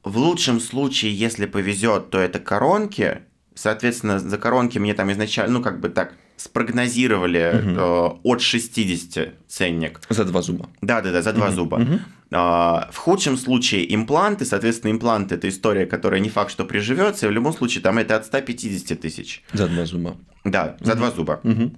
[0.04, 3.22] в лучшем случае, если повезет, то это коронки,
[3.56, 7.80] соответственно, за коронки мне там изначально, ну, как бы так, спрогнозировали угу.
[7.80, 10.02] э, от 60 ценник.
[10.10, 10.70] За два зуба.
[10.82, 11.56] Да, да, да, за два угу.
[11.56, 11.76] зуба.
[11.76, 12.00] Угу.
[12.32, 17.30] Э, в худшем случае импланты, соответственно, импланты это история, которая не факт, что приживется, и
[17.30, 19.44] в любом случае там это от 150 тысяч.
[19.54, 20.18] За два зуба.
[20.44, 21.00] Да, за угу.
[21.00, 21.40] два зуба.
[21.44, 21.72] Угу.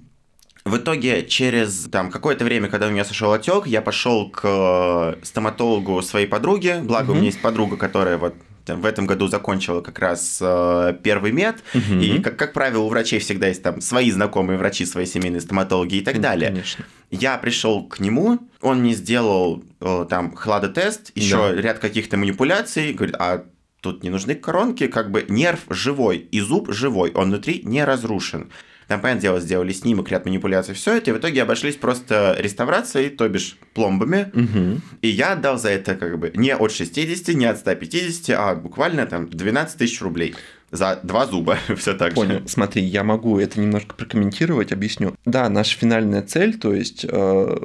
[0.64, 6.00] В итоге через там какое-то время, когда у меня сошел отек, я пошел к стоматологу
[6.00, 6.80] своей подруги.
[6.82, 7.12] Благо угу.
[7.12, 8.34] у меня есть подруга, которая вот
[8.66, 12.00] в этом году закончила как раз э, первый мед, угу.
[12.00, 15.96] и, как, как правило, у врачей всегда есть там свои знакомые врачи, свои семейные стоматологи
[15.96, 16.50] и так далее.
[16.50, 16.84] Конечно.
[17.10, 21.60] Я пришел к нему, он не сделал э, там хладотест, еще Да.
[21.60, 23.44] ряд каких-то манипуляций, говорит, а
[23.80, 28.50] тут не нужны коронки, как бы нерв живой, и зуб живой, он внутри не разрушен.
[28.94, 33.10] Там, понятное дело, сделали снимок, ряд манипуляций, все это, и в итоге обошлись просто реставрацией,
[33.10, 34.30] то бишь пломбами.
[34.32, 34.82] Мгм.
[35.02, 39.06] И я отдал за это как бы не от 60, не от 150, а буквально
[39.06, 40.36] там 12 тысяч рублей
[40.70, 42.38] за два зуба, все так Понял.
[42.38, 42.42] же.
[42.46, 45.16] Смотри, я могу это немножко прокомментировать, объясню.
[45.24, 47.56] Да, наша финальная цель, то есть, э,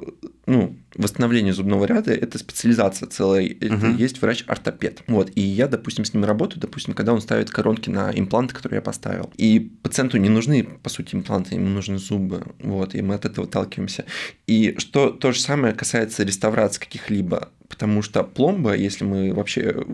[0.48, 3.48] ну, восстановление зубного ряда– это специализация целая.
[3.48, 5.04] Это есть врач-ортопед.
[5.08, 8.78] Вот, и я, допустим, с ним работаю, допустим, когда он ставит коронки на импланты, которые
[8.78, 9.32] я поставил.
[9.38, 12.44] И пациенту не нужны, по сути, импланты, ему нужны зубы.
[12.60, 14.06] Вот, и мы от этого отталкиваемся.
[14.46, 19.86] И что то же самое касается реставрации каких-либо Потому что пломба, если мы вообще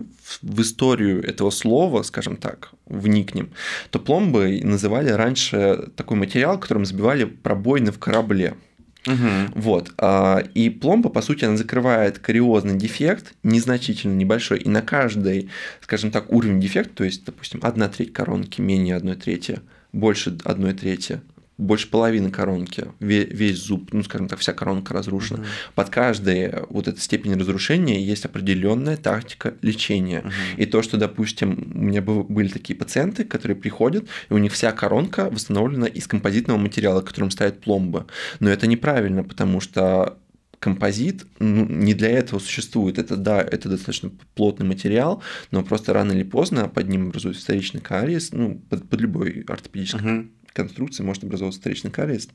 [0.42, 3.50] в- историю этого слова, скажем так, вникнем,
[3.90, 8.54] то пломбой называли раньше такой материал, которым забивали пробоины в корабле.
[9.06, 9.52] Мгм.
[9.54, 9.92] Вот.
[9.98, 15.48] а, И пломба, по сути, она закрывает кариозный дефект, незначительно небольшой, и на каждый,
[15.80, 19.60] скажем так, уровень дефекта, то есть, допустим, одна треть коронки, менее одной трети,
[19.92, 21.20] больше одной трети,
[21.58, 25.38] больше половины коронки, ве- весь зуб, ну, скажем так, вся коронка разрушена.
[25.38, 25.46] Мгм.
[25.74, 30.20] Под каждой вот этой степень разрушения есть определенная тактика лечения.
[30.20, 30.32] Мгм.
[30.58, 34.52] И то, что, допустим, у меня был- были такие пациенты, которые приходят, и у них
[34.52, 38.06] вся коронка восстановлена из композитного материала, которым ставят пломбы.
[38.40, 40.18] Но это неправильно, потому что
[40.58, 42.98] композит ну, не для этого существует.
[42.98, 47.80] Это да, это достаточно плотный материал, но просто рано или поздно под ним образуется вторичный
[47.80, 48.32] кариес.
[48.32, 50.30] Ну, под, под любой ортопедической Мгм.
[50.56, 52.28] Конструкции может образоваться вторичный кариес.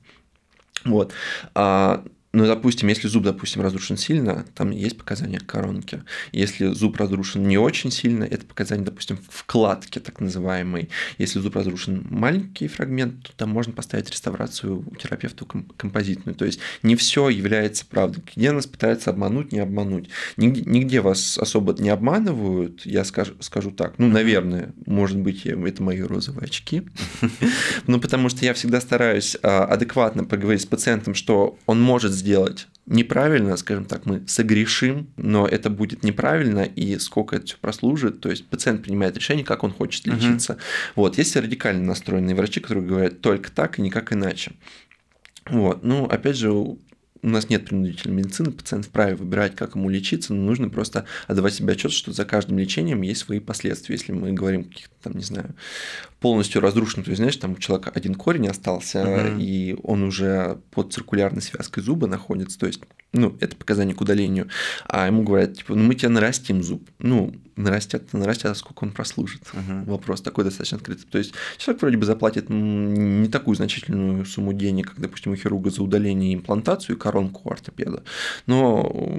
[0.85, 1.13] Вот.
[1.53, 6.03] А, ну, допустим, если зуб, допустим, разрушен сильно, там есть показания к коронке.
[6.31, 10.89] Если зуб разрушен не очень сильно, это показания, допустим, вкладки так называемой.
[11.17, 16.35] Если зуб разрушен маленький фрагмент, то там можно поставить реставрацию у терапевта ком- композитную.
[16.35, 18.23] То есть не все является правдой.
[18.33, 20.07] Где нас пытаются обмануть, не обмануть.
[20.37, 23.95] Нигде, нигде вас особо не обманывают, я скажу, скажу так.
[23.97, 26.83] Ну, наверное, может быть, это мои розовые очки.
[27.87, 32.67] Ну, потому что я всегда стараюсь а, адекватно поговорить с пациентом, что он может сделать
[32.85, 38.29] неправильно, скажем так, мы согрешим, но это будет неправильно, и сколько это все прослужит, то
[38.29, 40.57] есть пациент принимает решение, как он хочет лечиться.
[40.95, 44.53] Вот, есть радикально настроенные врачи, которые говорят только так и никак иначе.
[45.49, 46.51] Вот, ну, опять же,
[47.23, 51.53] у нас нет принудительной медицины, пациент вправе выбирать, как ему лечиться, но нужно просто отдавать
[51.53, 53.95] себе отчет, что за каждым лечением есть свои последствия.
[53.95, 55.53] Если мы говорим каких-то там, не знаю,
[56.19, 59.39] полностью разрушенных, то есть, знаешь, там у человека один корень остался, Мгм.
[59.39, 62.81] и он уже под циркулярной связкой зуба находится, то есть,
[63.13, 64.47] ну, это показание к удалению,
[64.85, 66.89] а ему говорят, типа, ну, мы тебе нарастим зуб.
[66.99, 69.41] Ну, нарастят, нарастят, а сколько он прослужит?
[69.53, 69.83] Мгм.
[69.85, 71.05] Вопрос такой достаточно открытый.
[71.11, 75.69] То есть человек вроде бы заплатит не такую значительную сумму денег, как, допустим, у хирурга
[75.69, 78.03] за удаление и имплантацию и коронку у ортопеда,
[78.45, 79.11] но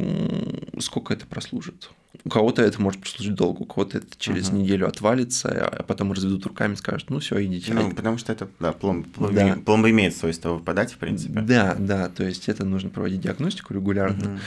[0.79, 1.91] сколько это прослужит?
[2.25, 4.59] У кого-то это может прослужить долго, у кого-то это через Мгм.
[4.63, 7.73] неделю отвалится, а потом разведут руками и скажут, ну все, идите.
[7.73, 9.57] Ну, потому что это, да, пломба, пломба, Да.
[9.65, 11.41] пломба имеет свойство выпадать, в принципе.
[11.41, 14.25] Да, да, то есть это нужно проводить диагностику регулярно.
[14.29, 14.41] Мгм.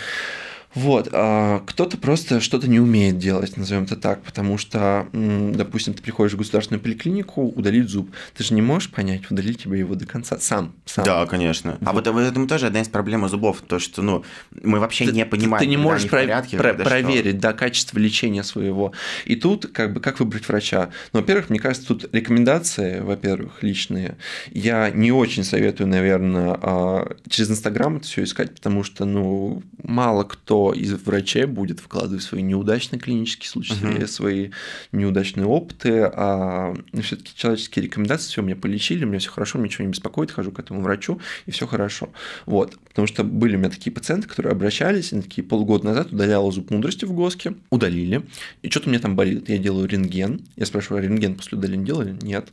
[0.76, 6.04] Вот, а кто-то просто что-то не умеет делать, назовем это так, потому что, допустим, ты
[6.04, 10.06] приходишь в государственную поликлинику удалить зуб, ты же не можешь понять, удалить тебе его до
[10.06, 11.06] конца сам, сам.
[11.06, 11.78] Да, конечно.
[11.86, 14.24] А вот в этом тоже одна из проблем зубов, то, что, ну,
[14.64, 16.84] мы вообще Ты- не понимаем, ты не можешь про- порядке, про- что.
[16.84, 18.92] проверить да, качество лечения своего.
[19.26, 20.90] И тут, как бы, как выбрать врача?
[21.14, 24.18] Ну, во-первых, мне кажется, тут рекомендации, во-первых, личные.
[24.52, 30.24] Я не очень советую, наверное, а, через Инстаграм это все искать, потому что, ну, мало
[30.24, 34.08] кто из врачей будет выкладывать свои неудачные клинические случаи, Мгм.
[34.08, 34.50] свои
[34.92, 39.86] неудачные опыты, а все-таки человеческие рекомендации, все, меня полечили, у меня все хорошо, меня ничего
[39.86, 42.10] не беспокоит, хожу к этому врачу, и все хорошо.
[42.46, 46.52] Вот, потому что были у меня такие пациенты, которые обращались, они такие полгода назад удаляла
[46.52, 48.24] зуб мудрости в ГОСКе, удалили,
[48.62, 49.50] и что-то у меня там болит.
[49.50, 52.16] Я делаю рентген, я спрашиваю, а рентген после удаления делали?
[52.22, 52.50] Нет.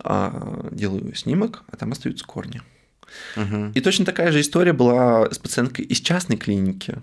[0.00, 2.62] А, делаю снимок, а там остаются корни.
[3.36, 3.72] Мгм.
[3.72, 6.94] И точно такая же история была с пациенткой из частной клиники.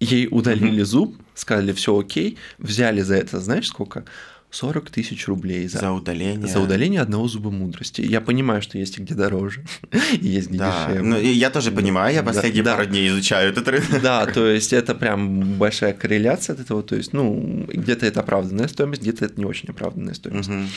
[0.00, 4.04] Ей удалили зуб, сказали, все окей, взяли за это, знаешь, сколько?
[4.50, 6.46] 40 тысяч рублей за, За удаление.
[6.48, 8.00] за удаление одного зуба мудрости.
[8.02, 9.64] Я понимаю, что есть и где дороже,
[10.20, 11.02] и есть где Да, дешевле.
[11.08, 12.74] ну, я тоже понимаю, я Да, последние да.
[12.76, 13.88] пару дней изучаю этот рынок.
[14.02, 16.82] Да, то есть это прям большая корреляция от этого.
[16.82, 20.48] То есть, ну, где-то это оправданная стоимость, где-то это не очень оправданная стоимость.
[20.48, 20.68] Мгм.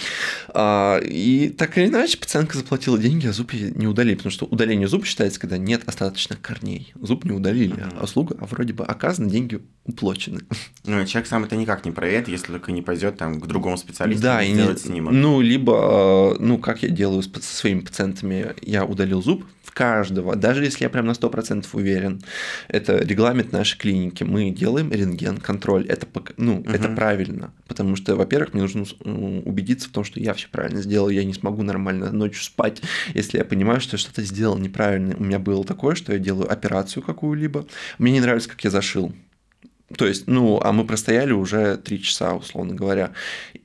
[0.50, 4.88] А, и так или иначе, пациентка заплатила деньги, а зуб не удалили, потому что удаление
[4.88, 6.94] зуба считается, когда нет остаточных корней.
[7.02, 7.94] Зуб не удалили, Мгм.
[8.00, 10.42] а услуга, а вроде бы оказано, деньги уплочены.
[10.86, 13.78] Ну, человек сам это никак не проверит, если только не пойдет там к другому другому
[13.78, 15.14] специалисту да, сделать и, снимок.
[15.14, 20.66] Ну, либо, ну, как я делаю со своими пациентами, я удалил зуб в каждого, даже
[20.66, 22.22] если я прям на 100% уверен.
[22.68, 24.24] Это регламент нашей клиники.
[24.24, 25.86] Мы делаем рентген, контроль.
[25.88, 26.70] Это, ну, угу.
[26.70, 28.86] это правильно, потому что, во-первых, мне нужно
[29.46, 32.82] убедиться в том, что я все правильно сделал, я не смогу нормально ночью спать,
[33.14, 35.16] если я понимаю, что я что-то сделал неправильно.
[35.18, 37.66] У меня было такое, что я делаю операцию какую-либо,
[37.98, 39.14] мне не нравится, как я зашил.
[39.98, 43.14] То есть, ну, а мы простояли уже три часа, условно говоря.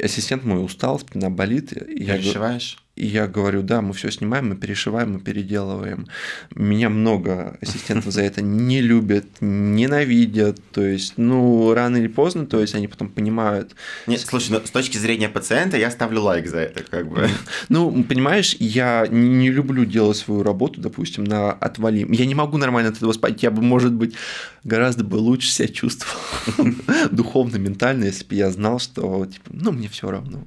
[0.02, 1.72] Ассистент мой устал, спина болит.
[1.72, 2.78] И Перешиваешь?
[2.98, 6.08] И я говорю, да, мы все снимаем, мы перешиваем, мы переделываем.
[6.56, 10.58] Меня много ассистентов за это не любят, ненавидят.
[10.72, 13.76] То есть, ну, рано или поздно, то есть они потом понимают.
[14.08, 17.28] Нет, слушай, ну, с точки зрения пациента я ставлю лайк за это, как бы.
[17.68, 22.04] Ну, понимаешь, я не люблю делать свою работу, допустим, на отвали.
[22.10, 23.44] Я не могу нормально от этого спать.
[23.44, 24.14] Я бы, может быть,
[24.64, 26.18] гораздо бы лучше себя чувствовал
[27.12, 30.44] духовно, ментально, если бы я знал, что, типа, ну, мне все равно.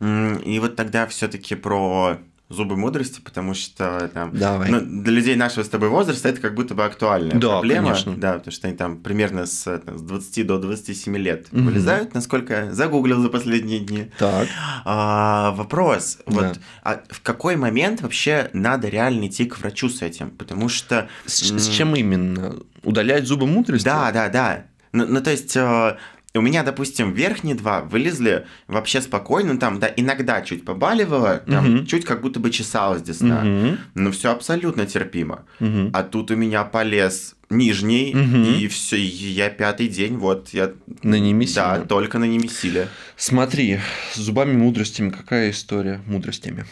[0.00, 4.70] И вот тогда все-таки про зубы мудрости, потому что там, Давай.
[4.70, 7.88] Ну, для людей нашего с тобой возраста это как будто бы актуальная да, проблема.
[7.88, 8.16] Конечно.
[8.16, 11.62] Да, потому что они там примерно с, с 20 до 27 лет угу.
[11.62, 14.10] вылезают, насколько я загуглил за последние дни.
[14.18, 14.48] Так.
[14.84, 16.32] А, вопрос, да.
[16.32, 20.30] вот а в какой момент вообще надо реально идти к врачу с этим?
[20.30, 21.08] Потому что...
[21.26, 22.56] С, с чем именно?
[22.82, 23.84] Удалять зубы мудрости?
[23.84, 24.64] Да, да, да.
[24.92, 25.96] Ну, ну то есть э,
[26.38, 31.86] у меня, допустим, верхние два вылезли вообще спокойно, там, да, иногда чуть побаливало, там, угу.
[31.86, 33.78] чуть как будто бы чесалось десна, угу.
[33.94, 35.44] но все абсолютно терпимо.
[35.60, 35.90] Угу.
[35.92, 38.50] А тут у меня полез нижний, угу.
[38.58, 40.72] и все, и я пятый день, вот, я...
[41.02, 41.54] На немесиле?
[41.56, 42.88] Да, только на немесиле.
[43.16, 43.80] Смотри,
[44.12, 46.66] с зубами мудростями какая история мудростями?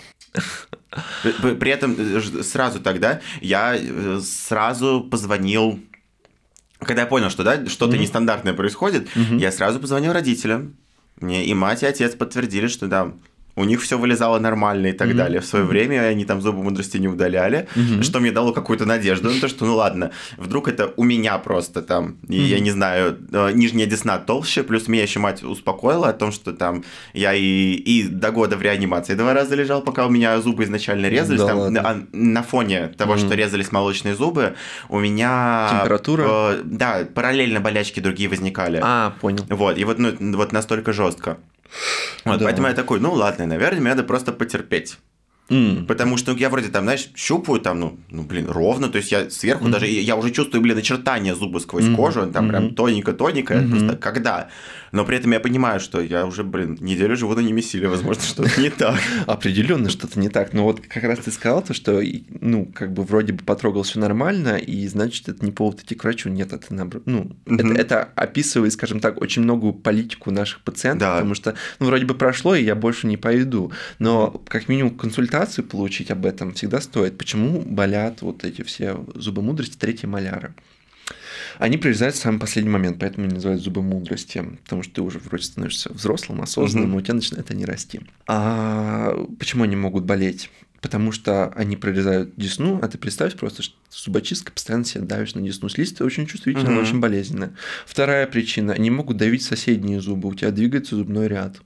[1.22, 5.80] При этом э, сразу тогда я э, сразу позвонил
[6.80, 8.00] когда я понял, что да, что-то mm-hmm.
[8.00, 9.38] нестандартное происходит, mm-hmm.
[9.38, 10.76] я сразу позвонил родителям.
[11.20, 13.12] Мне и мать, и отец подтвердили, что да,
[13.56, 15.14] у них все вылезало нормально и так mm-hmm.
[15.14, 15.40] далее.
[15.40, 18.02] В свое время они там зубы мудрости не удаляли, mm-hmm.
[18.02, 21.82] что мне дало какую-то надежду на то, что ну ладно, вдруг это у меня просто
[21.82, 22.44] там, и mm-hmm.
[22.44, 26.52] я не знаю, э, нижняя десна толще, плюс меня еще мать успокоила о том, что
[26.52, 30.64] там я и, и до года в реанимации два раза лежал, пока у меня зубы
[30.64, 31.40] изначально резались.
[31.40, 33.26] Да там, на, на фоне того, mm-hmm.
[33.26, 34.54] что резались молочные зубы,
[34.88, 35.78] у меня...
[35.80, 36.24] Температура?
[36.28, 38.80] Э, да, параллельно болячки другие возникали.
[38.82, 39.44] А, понял.
[39.48, 41.38] Вот, и вот, ну, вот настолько жестко.
[42.24, 42.44] Вот, да.
[42.44, 44.98] Поэтому я такой, ну ладно, наверное, мне надо просто потерпеть.
[45.48, 45.86] Mm.
[45.86, 49.30] Потому что я вроде там, знаешь, щупаю там, ну, ну блин, ровно, то есть я
[49.30, 49.70] сверху mm.
[49.70, 51.94] даже, я уже чувствую, блин, очертания зуба сквозь mm.
[51.94, 52.48] кожу, там mm.
[52.48, 53.70] прям тоненько-тоненько, mm-hmm.
[53.70, 54.48] просто когда.
[54.92, 58.60] Но при этом я понимаю, что я уже, блин, неделю живу на немесиле, возможно, что-то
[58.60, 58.98] не так.
[59.26, 60.52] Определенно что-то не так.
[60.52, 62.00] Но вот как раз ты сказал то, что,
[62.40, 66.04] ну, как бы вроде бы потрогал все нормально, и значит, это не повод идти к
[66.04, 66.28] врачу.
[66.28, 67.02] Нет, это наоборот.
[67.06, 72.04] Ну, это, это описывает, скажем так, очень многую политику наших пациентов, потому что, ну, вроде
[72.04, 73.72] бы прошло, и я больше не пойду.
[73.98, 77.18] Но как минимум консультацию получить об этом всегда стоит.
[77.18, 80.54] Почему болят вот эти все зубы мудрости, третьи маляры?
[81.58, 85.18] Они прорезаются в самый последний момент, поэтому они называют зубы мудрости, потому что ты уже
[85.18, 86.98] вроде становишься взрослым, осознанным, угу.
[86.98, 88.00] и у тебя начинает они расти.
[88.26, 90.50] А почему они могут болеть?
[90.80, 95.42] Потому что они прорезают десну, а ты представь просто, что зубочистка постоянно себя давишь на
[95.42, 95.68] десну.
[95.68, 96.82] Слизь очень чувствительная, угу.
[96.82, 97.52] очень болезненная.
[97.86, 101.58] Вторая причина, они могут давить соседние зубы, у тебя двигается зубной ряд.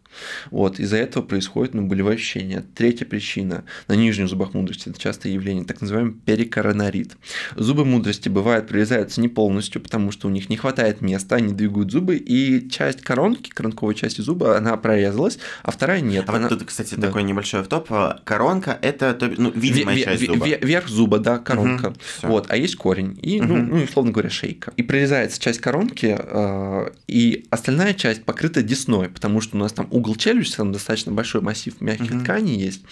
[0.51, 2.64] Вот, из-за этого происходит ну, болевое ощущение.
[2.75, 7.16] Третья причина на нижних зубах мудрости это частое явление, так называемый перикоронарит.
[7.57, 11.90] Зубы мудрости бывают прорезаются не полностью, потому что у них не хватает места, они двигают
[11.90, 16.29] зубы, и часть коронки, коронковой части зуба, она прорезалась, а вторая нет.
[16.29, 16.49] А она...
[16.49, 17.09] вот тут, кстати, да.
[17.09, 17.88] такой небольшой автоп.
[18.25, 20.47] Коронка это ну, видимая в- часть зуба.
[20.47, 21.88] Верх зуба, да, коронка.
[21.88, 21.97] Угу,
[22.29, 23.49] вот, а есть корень, и, угу.
[23.49, 24.73] ну, ну, условно говоря, шейка.
[24.77, 29.87] И прорезается часть коронки, э, и остальная часть покрыта десной, потому что у нас там
[29.91, 32.23] угол челюсти, там достаточно большой массив мягких mm-hmm.
[32.25, 32.83] тканей есть.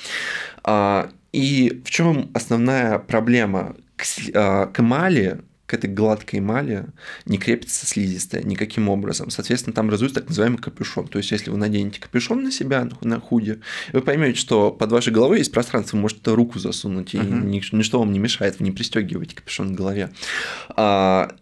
[0.65, 3.77] А, и в чем основная проблема?
[3.97, 6.87] К, а, к эмали к этой гладкой эмали
[7.27, 9.29] не крепится слизистая никаким образом.
[9.29, 11.09] Соответственно, там образуется так называемый капюшон.
[11.09, 13.61] То есть, если вы наденете капюшон на себя, на худе,
[13.93, 17.69] вы поймете, что под вашей головой есть пространство, вы можете руку засунуть, и uh-huh.
[17.73, 20.11] ничто вам не мешает, вы не пристегиваете капюшон к голове.
[20.71, 21.33] А,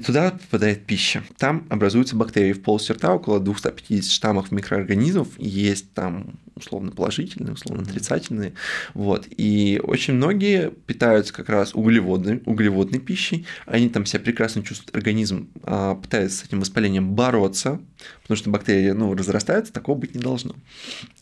[0.00, 1.22] и туда попадает пища.
[1.36, 5.28] Там образуются бактерии в полости рта, около 250 штаммов микроорганизмов.
[5.38, 8.54] Есть там условно положительные, условно отрицательные.
[8.94, 9.26] Вот.
[9.28, 13.46] И очень многие питаются как раз углеводной, углеводной пищей.
[13.66, 14.94] Они там себя прекрасно чувствуют.
[14.96, 17.78] Организм а, пытается с этим воспалением бороться,
[18.22, 20.54] потому что бактерии ну, разрастаются, такого быть не должно.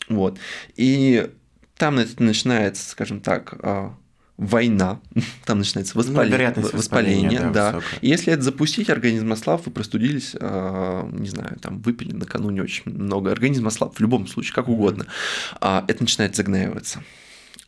[0.07, 0.39] Вот.
[0.77, 1.29] И
[1.77, 3.93] там начинается, скажем так, а,
[4.39, 5.01] война,
[5.45, 7.73] там начинается воспаление, ну, воспаление, воспаление да.
[7.73, 7.81] да.
[8.01, 12.83] И если это запустить, организм ослаб, вы простудились, э, не знаю, там выпили накануне очень
[12.85, 15.05] много, организм ослаб в любом случае, как угодно,
[15.61, 17.03] э, это начинает загнаиваться.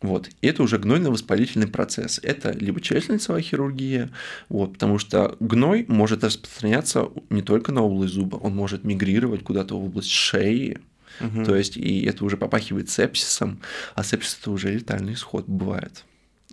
[0.02, 0.30] Вот.
[0.42, 2.20] И это уже гнойно-воспалительный процесс.
[2.24, 4.10] Это либо челюстно-лицевая хирургия,
[4.50, 9.78] вот, потому что гной может распространяться не только на область зуба, он может мигрировать куда-то
[9.78, 10.80] в область шеи,
[11.20, 11.44] угу.
[11.44, 13.62] то есть и это уже попахивает сепсисом,
[13.94, 16.04] а сепсис это уже летальный исход бывает.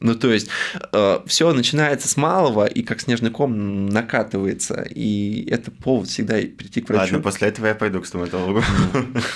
[0.01, 0.49] Ну, то есть,
[0.92, 4.86] э, все начинается с малого и как снежный ком накатывается.
[4.94, 7.14] И это повод всегда прийти к врачу.
[7.14, 8.62] Ладно, после этого я пойду к стоматологу.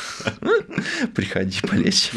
[1.14, 2.10] Приходи, полечь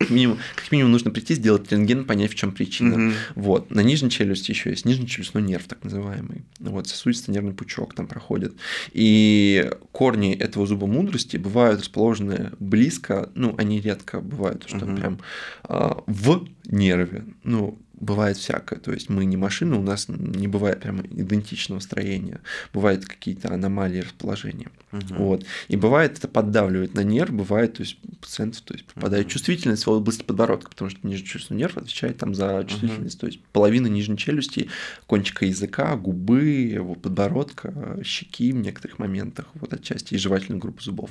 [0.00, 3.08] как минимум, как минимум нужно прийти, сделать рентген, понять, в чем причина.
[3.08, 3.14] Угу.
[3.34, 3.70] Вот.
[3.70, 6.42] На нижней челюсти еще есть нижний челюстной нерв, так называемый.
[6.58, 8.54] Вот, сосудистый нервный пучок там проходит.
[8.92, 14.96] И корни этого зуба мудрости бывают расположены близко, ну, они редко бывают, что угу.
[14.96, 15.18] прям
[15.64, 17.24] а, в нерве.
[17.44, 18.78] Ну, бывает всякое.
[18.78, 22.40] То есть мы не машина, у нас не бывает прямо идентичного строения.
[22.72, 24.68] Бывают какие-то аномалии расположения.
[24.92, 25.14] Угу.
[25.16, 25.44] Вот.
[25.68, 29.32] И бывает это поддавливает на нерв, бывает, то есть пациент то есть, попадает угу.
[29.32, 33.16] чувствительность в области подбородка, потому что нижний челюстной нерв отвечает там за чувствительность.
[33.16, 33.20] Угу.
[33.20, 34.68] То есть половина нижней челюсти,
[35.06, 41.10] кончика языка, губы, его подбородка, щеки в некоторых моментах, вот отчасти и жевательной группы зубов.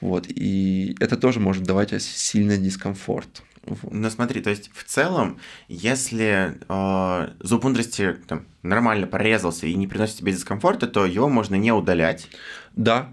[0.00, 0.26] Вот.
[0.28, 3.42] И это тоже может давать сильный дискомфорт.
[3.90, 5.38] Ну смотри, то есть в целом,
[5.68, 11.54] если э, зуб мудрости там, нормально порезался и не приносит тебе дискомфорта, то его можно
[11.54, 12.28] не удалять.
[12.74, 13.10] Да,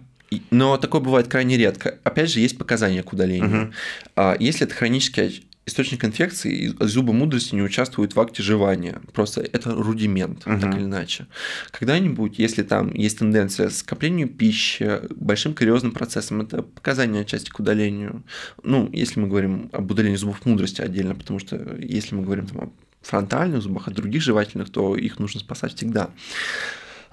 [0.50, 2.00] но такое бывает крайне редко.
[2.04, 3.74] Опять же, есть показания к удалению.
[4.16, 4.24] Угу.
[4.40, 9.02] Если это хронический источник инфекции, зубы мудрости не участвуют в акте жевания.
[9.14, 10.60] Просто это рудимент, угу.
[10.60, 11.28] так или иначе.
[11.72, 17.60] Когда-нибудь, если там есть тенденция к скоплению пищи, большим кариозным процессом, это показания отчасти к
[17.60, 18.24] удалению.
[18.64, 22.62] Ну, если мы говорим об удалении зубов мудрости отдельно, потому что если мы говорим там,
[22.62, 26.10] о фронтальных зубах, о других жевательных, то их нужно спасать всегда.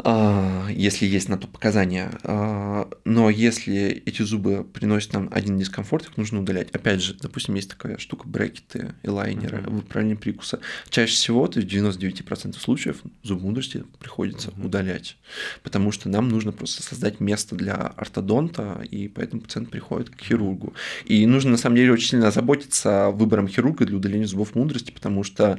[0.04, 2.10] А, если есть на то показания.
[2.24, 6.70] А, но если эти зубы приносят нам один дискомфорт, их нужно удалять.
[6.70, 9.70] Опять же, допустим, есть такая штука брекеты и лайнеры, mm-hmm.
[9.70, 10.60] выправление прикуса.
[10.88, 14.66] Чаще всего, то есть в 99% случаев зуб мудрости приходится mm-hmm.
[14.66, 15.16] удалять,
[15.62, 20.74] потому что нам нужно просто создать место для ортодонта, и поэтому пациент приходит к хирургу.
[21.04, 25.24] И нужно на самом деле очень сильно заботиться выбором хирурга для удаления зубов мудрости, потому
[25.24, 25.58] что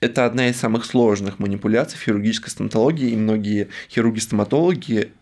[0.00, 5.12] это одна из самых сложных манипуляций в хирургической стоматологии, и многие хирурги-стоматологи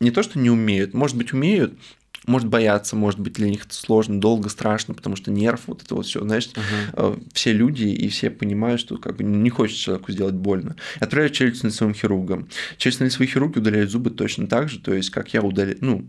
[0.00, 1.74] не то что не умеют, может быть, умеют,
[2.26, 5.94] может бояться, может быть для них это сложно, долго, страшно, потому что нерв, вот это
[5.94, 6.50] вот все, знаешь,
[6.92, 7.22] uh-huh.
[7.32, 10.76] все люди и все понимают, что как бы не хочет человеку сделать больно.
[10.98, 12.48] Отправляют челюстно-лицевым хирургам.
[12.78, 16.04] Челюстно-лицевые хирурги удаляют зубы точно так же, то есть как я удаляю, ну,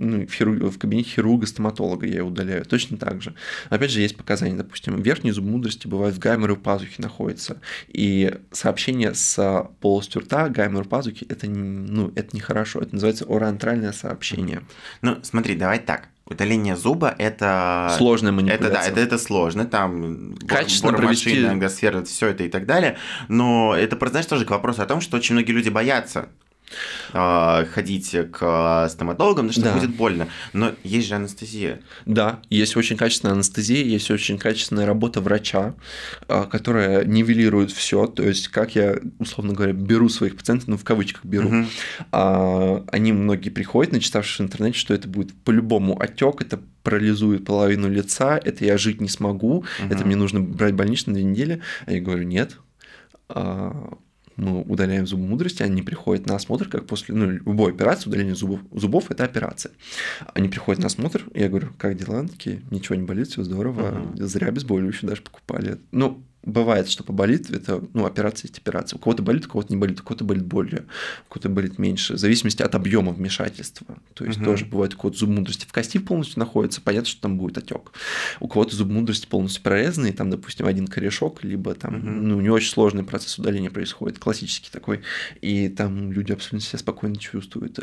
[0.00, 2.64] ну, в, хирург, в кабинете хирурга-стоматолога я удаляю.
[2.64, 3.34] Точно так же.
[3.68, 7.60] Опять же, есть показания, допустим, верхний зуб мудрости бывает в гайморе пазухи находится.
[7.88, 12.80] И сообщение с полостью рта, гаймор пазухи, это, ну, это нехорошо.
[12.80, 14.62] Это называется орантральное сообщение.
[15.02, 16.08] Ну, смотри, давай так.
[16.24, 18.68] Удаление зуба это сложная манипуляция.
[18.68, 22.98] Это да, это, это сложно, там качественно провести ангосфера, все это и так далее.
[23.26, 26.28] Но это, знаешь, тоже к вопросу о том, что очень многие люди боятся
[27.12, 29.74] ходить к стоматологам, потому что да.
[29.74, 30.28] будет больно.
[30.52, 31.80] Но есть же анестезия.
[32.06, 35.74] Да, есть очень качественная анестезия, есть очень качественная работа врача,
[36.28, 38.06] а, которая нивелирует все.
[38.06, 42.84] То есть, как я, условно говоря, беру своих пациентов, ну, в кавычках беру, угу.
[42.90, 48.40] они многие приходят, начитавшись в интернете, что это будет по-любому отек, это парализует половину лица,
[48.42, 49.66] это я жить не смогу, угу.
[49.90, 51.62] это мне нужно брать больничный на две недели.
[51.86, 52.56] А я говорю, нет,
[54.40, 58.60] мы удаляем зубы мудрости, они приходят на осмотр, как после ну, любой операции, удаление зубов,
[58.72, 59.72] зубов– это операция.
[60.34, 62.26] Они приходят на осмотр, я говорю, как дела?
[62.26, 64.24] Такие, ничего не болит, все здорово, uh-huh.
[64.26, 65.78] зря обезболивающее даже покупали.
[65.92, 68.96] Ну, бывает, что поболит, это, ну, операция есть операция.
[68.96, 70.86] У кого-то болит, у кого-то не болит, у кого-то болит более,
[71.28, 73.98] у кого-то болит меньше, в зависимости от объема вмешательства.
[74.14, 74.46] То есть угу.
[74.46, 77.92] тоже бывает, у кого-то зуб мудрости в кости полностью находится, понятно, что там будет отек.
[78.40, 82.06] У кого-то зуб мудрости полностью прорезанный, там, допустим, один корешок, либо там, угу.
[82.06, 85.02] ну, не очень сложный процесс удаления происходит, классический такой,
[85.40, 87.78] и там люди абсолютно себя спокойно чувствуют.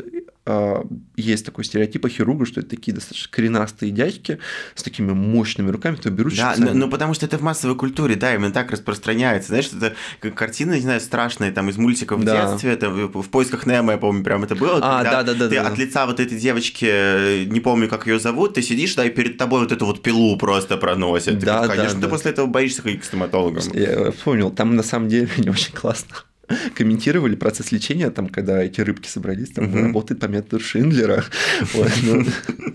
[0.50, 0.82] А,
[1.14, 4.38] есть такой стереотип о хирурга, что это такие достаточно коренастые дядьки
[4.74, 8.16] с такими мощными руками, кто берут Да, но, но потому что это в массовой культуре,
[8.16, 9.48] да, именно так распространяется.
[9.48, 12.46] Знаешь, это как картина, не знаю, страшная, там, из мультиков да.
[12.46, 14.78] в детстве, это в поисках Немо, я помню, прям это было.
[14.80, 15.50] А, да, да, да.
[15.50, 18.94] Ты да, от лица вот этой девочки, э, не помню, как ее зовут, ты сидишь,
[18.94, 21.38] да, и перед тобой вот эту вот пилу просто проносят.
[21.40, 23.62] Да, ты, конечно, да, ты после этого боишься ходить к стоматологам.
[23.74, 26.16] Я вспомнил, там на самом деле не очень классно
[26.74, 29.78] комментировали процесс лечения, там, когда эти рыбки собрались, там угу.
[29.78, 31.24] работает по методу Шиндлера.
[31.74, 32.24] Вот, ну,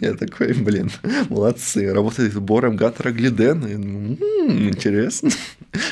[0.02, 0.92] я такой, блин,
[1.30, 4.18] молодцы, работает Бором Гаттера Глиден.
[4.48, 5.30] Интересно.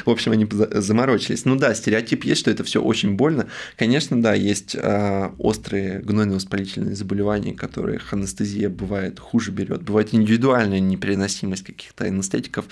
[0.05, 1.45] В общем, они заморочились.
[1.45, 3.47] Ну да, стереотип есть, что это все очень больно.
[3.77, 9.81] Конечно, да, есть а, острые гнойно-воспалительные заболевания, которых анестезия бывает хуже берет.
[9.81, 12.65] Бывает индивидуальная непереносимость каких-то анестетиков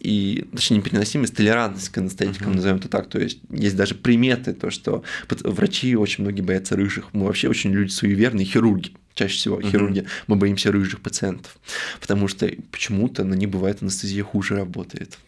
[0.00, 2.56] и, точнее, непереносимость, толерантность к анестетикам, uh-huh.
[2.56, 3.08] назовем это так.
[3.08, 7.12] То есть есть даже приметы, то, что врачи очень многие боятся рыжих.
[7.12, 11.58] Мы вообще очень люди суеверные, хирурги чаще всего хирурги, мы боимся рыжих пациентов,
[12.00, 15.18] потому что почему-то на них бывает анестезия хуже работает.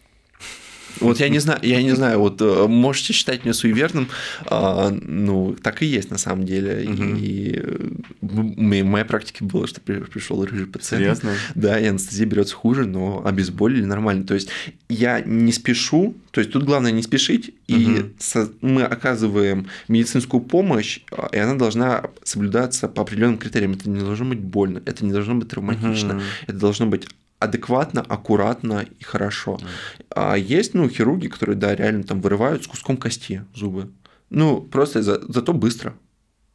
[0.99, 4.09] Вот я не знаю, я не знаю, вот э, можете считать меня суеверным,
[4.45, 6.89] а, ну, так и есть на самом деле.
[6.89, 7.03] Угу.
[7.17, 7.89] И э,
[8.21, 11.01] в моей практике было, что пришел рыжий пациент.
[11.01, 11.31] Серьезно?
[11.55, 14.25] Да, и анестезия берется хуже, но обезболили нормально.
[14.25, 14.49] То есть
[14.89, 20.99] я не спешу, то есть тут главное не спешить, и со, мы оказываем медицинскую помощь,
[21.31, 23.73] и она должна соблюдаться по определенным критериям.
[23.73, 26.23] Это не должно быть больно, это не должно быть травматично, угу.
[26.47, 27.07] это должно быть
[27.41, 29.59] адекватно, аккуратно и хорошо.
[29.59, 29.67] Mm.
[30.15, 33.89] А есть, ну, хирурги, которые, да, реально там вырывают с куском кости зубы.
[34.29, 35.93] Ну, просто за, зато быстро.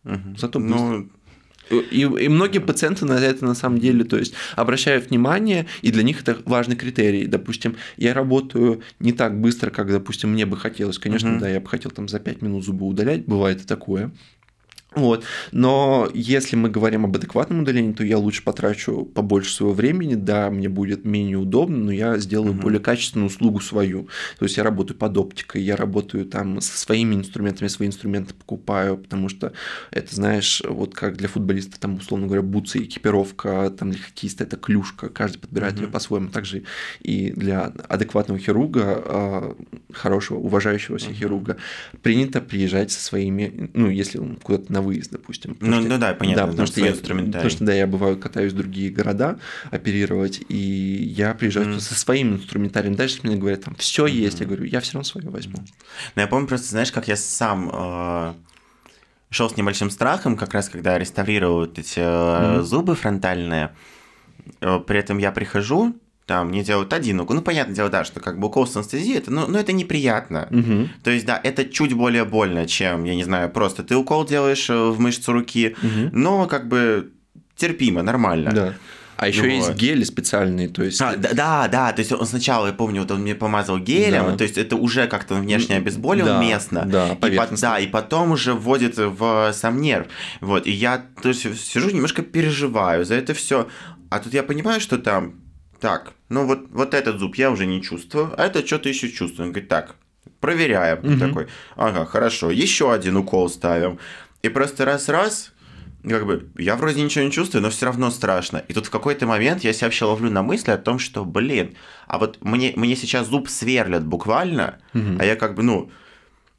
[0.05, 0.37] Угу.
[0.39, 0.78] Зато быстро.
[0.78, 1.09] Ну,
[1.70, 6.05] и, и многие пациенты на это на самом деле, то есть обращают внимание, и для
[6.05, 7.26] них это важный критерий.
[7.26, 10.99] Допустим, я работаю не так быстро, как, допустим, мне бы хотелось.
[10.99, 14.12] Конечно, uh да, я бы хотел там за 5 минут зубы удалять, бывает и такое.
[14.97, 15.24] Вот.
[15.53, 20.51] Но если мы говорим об адекватном удалении, то я лучше потрачу побольше своего времени, да,
[20.51, 22.62] мне будет менее удобно, но я сделаю угу.
[22.62, 24.09] более качественную услугу свою.
[24.38, 28.97] То есть я работаю под оптикой, я работаю там со своими инструментами, свои инструменты покупаю,
[28.97, 29.53] потому что
[29.90, 34.57] это, знаешь, вот как для футболиста, там, условно говоря, бутсы, экипировка, там для хоккеиста это
[34.57, 35.82] клюшка, каждый подбирает угу.
[35.82, 36.28] ее по-своему.
[36.28, 36.62] Также
[37.03, 39.57] и для адекватного хирурга, а,
[39.92, 41.14] хорошего, уважающегося угу.
[41.14, 41.57] хирурга,
[42.01, 45.57] принято приезжать со своими, ну, если он куда-то на выезд, допустим.
[45.61, 48.53] Ну, что, ну да, понятно, да, потому что, я, потому что да, я бываю катаюсь
[48.53, 49.39] в другие города
[49.70, 51.80] оперировать, и я приезжаю mm.
[51.80, 52.95] со своим инструментарием.
[52.95, 54.11] Дальше мне говорят, там все mm-hmm.
[54.11, 55.59] есть, я говорю, я все равно свое возьму.
[56.14, 58.34] Ну, я помню просто, знаешь, как я сам э,
[59.30, 62.62] шел с небольшим страхом, как раз когда реставрировал вот эти mm-hmm.
[62.62, 63.74] зубы фронтальные.
[64.61, 65.95] Э, при этом я прихожу,
[66.27, 67.37] там не делают один укол.
[67.37, 70.49] Ну, понятное дело, да, что как бы укол с анестезией, это, ну, ну, это неприятно.
[70.51, 70.89] Угу.
[71.05, 74.68] То есть, да, это чуть более больно, чем, я не знаю, просто ты укол делаешь
[74.68, 76.11] э, в мышцу руки, угу.
[76.12, 77.12] но как бы
[77.57, 78.53] терпимо, нормально.
[78.53, 78.74] Да.
[79.16, 79.49] А еще вот.
[79.49, 81.01] есть гели специальные, то есть.
[81.01, 84.27] А, да, да, да, то есть он сначала, я помню, вот он мне помазал гелем,
[84.27, 84.37] да.
[84.37, 86.85] то есть это уже как-то внешне обезболил да, местно.
[86.85, 90.09] Да, и, по, да, и потом уже вводит в сам нерв.
[90.41, 93.68] Вот, и я то есть, сижу немножко переживаю за это все.
[94.11, 95.45] А тут я понимаю, что там
[95.79, 99.47] так, ну вот, вот этот зуб я уже не чувствую, а это что-то еще чувствую.
[99.47, 99.97] Он говорит, так,
[100.41, 100.99] проверяем.
[100.99, 101.18] Угу.
[101.18, 101.47] Такой,
[101.77, 103.99] ага, хорошо, еще один укол ставим.
[104.43, 105.53] И просто раз-раз,
[106.09, 108.62] как бы, я вроде ничего не чувствую, но все равно страшно.
[108.68, 111.77] И тут в какой-то момент я себя вообще ловлю на мысли о том, что, блин,
[112.07, 115.16] а вот мне, мне сейчас зуб сверлят буквально, угу.
[115.18, 115.91] а я как бы, ну,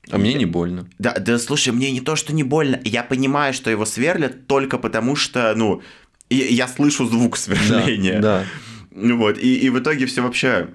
[0.09, 0.87] а мне не больно.
[0.99, 2.79] Да, да, слушай, мне не то, что не больно.
[2.85, 5.81] Я понимаю, что его сверлят только потому, что, ну,
[6.29, 8.21] я слышу звук сверления.
[8.21, 8.45] Да, да.
[8.99, 10.69] Ну вот, и, и в итоге все вообще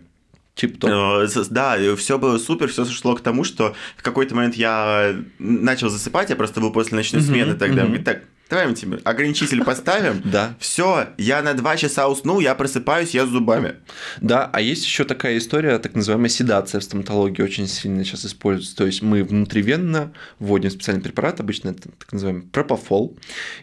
[0.55, 0.91] Тип-топ.
[0.91, 5.89] Э, да, все было супер, все сошло к тому, что в какой-то момент я начал
[5.89, 7.85] засыпать, я просто был после ночной смены тогда.
[7.85, 8.03] Mm-hmm.
[8.05, 10.23] Так, давай тебе ограничитель поставим.
[10.33, 10.55] Да.
[10.59, 13.77] Все, я на два часа уснул, я просыпаюсь, я с зубами.
[14.21, 18.77] Да, а есть еще такая история, так называемая седация в стоматологии очень сильно сейчас используется.
[18.77, 23.19] То есть мы внутривенно вводим специальный препарат, обычно это так называемый пропофол,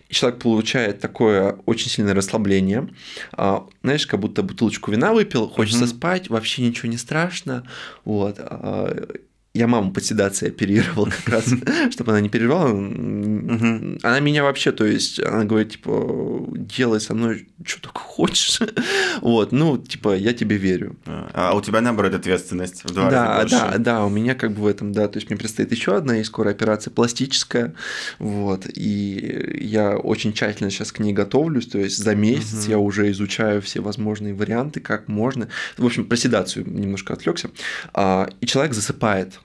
[0.09, 2.89] и человек получает такое очень сильное расслабление.
[3.31, 5.91] А, знаешь, как будто бутылочку вина выпил, хочется угу.
[5.91, 7.63] спать, вообще ничего не страшно.
[8.05, 9.07] Вот а,
[9.53, 11.45] я маму под седацией оперировал как раз,
[11.91, 12.69] чтобы она не переживала.
[12.69, 18.59] Она меня вообще, то есть, она говорит, типа, делай со мной что только хочешь.
[19.21, 20.95] вот, ну, типа, я тебе верю.
[21.05, 23.71] А у тебя, наоборот, ответственность в два да, раза больше.
[23.71, 26.19] Да, да, у меня как бы в этом, да, то есть, мне предстоит еще одна
[26.19, 27.73] и скоро операция пластическая,
[28.19, 33.09] вот, и я очень тщательно сейчас к ней готовлюсь, то есть, за месяц я уже
[33.11, 35.49] изучаю все возможные варианты, как можно.
[35.77, 37.49] В общем, про седацию немножко отвлекся.
[37.93, 39.39] А, и человек засыпает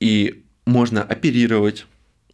[0.00, 1.86] и можно оперировать,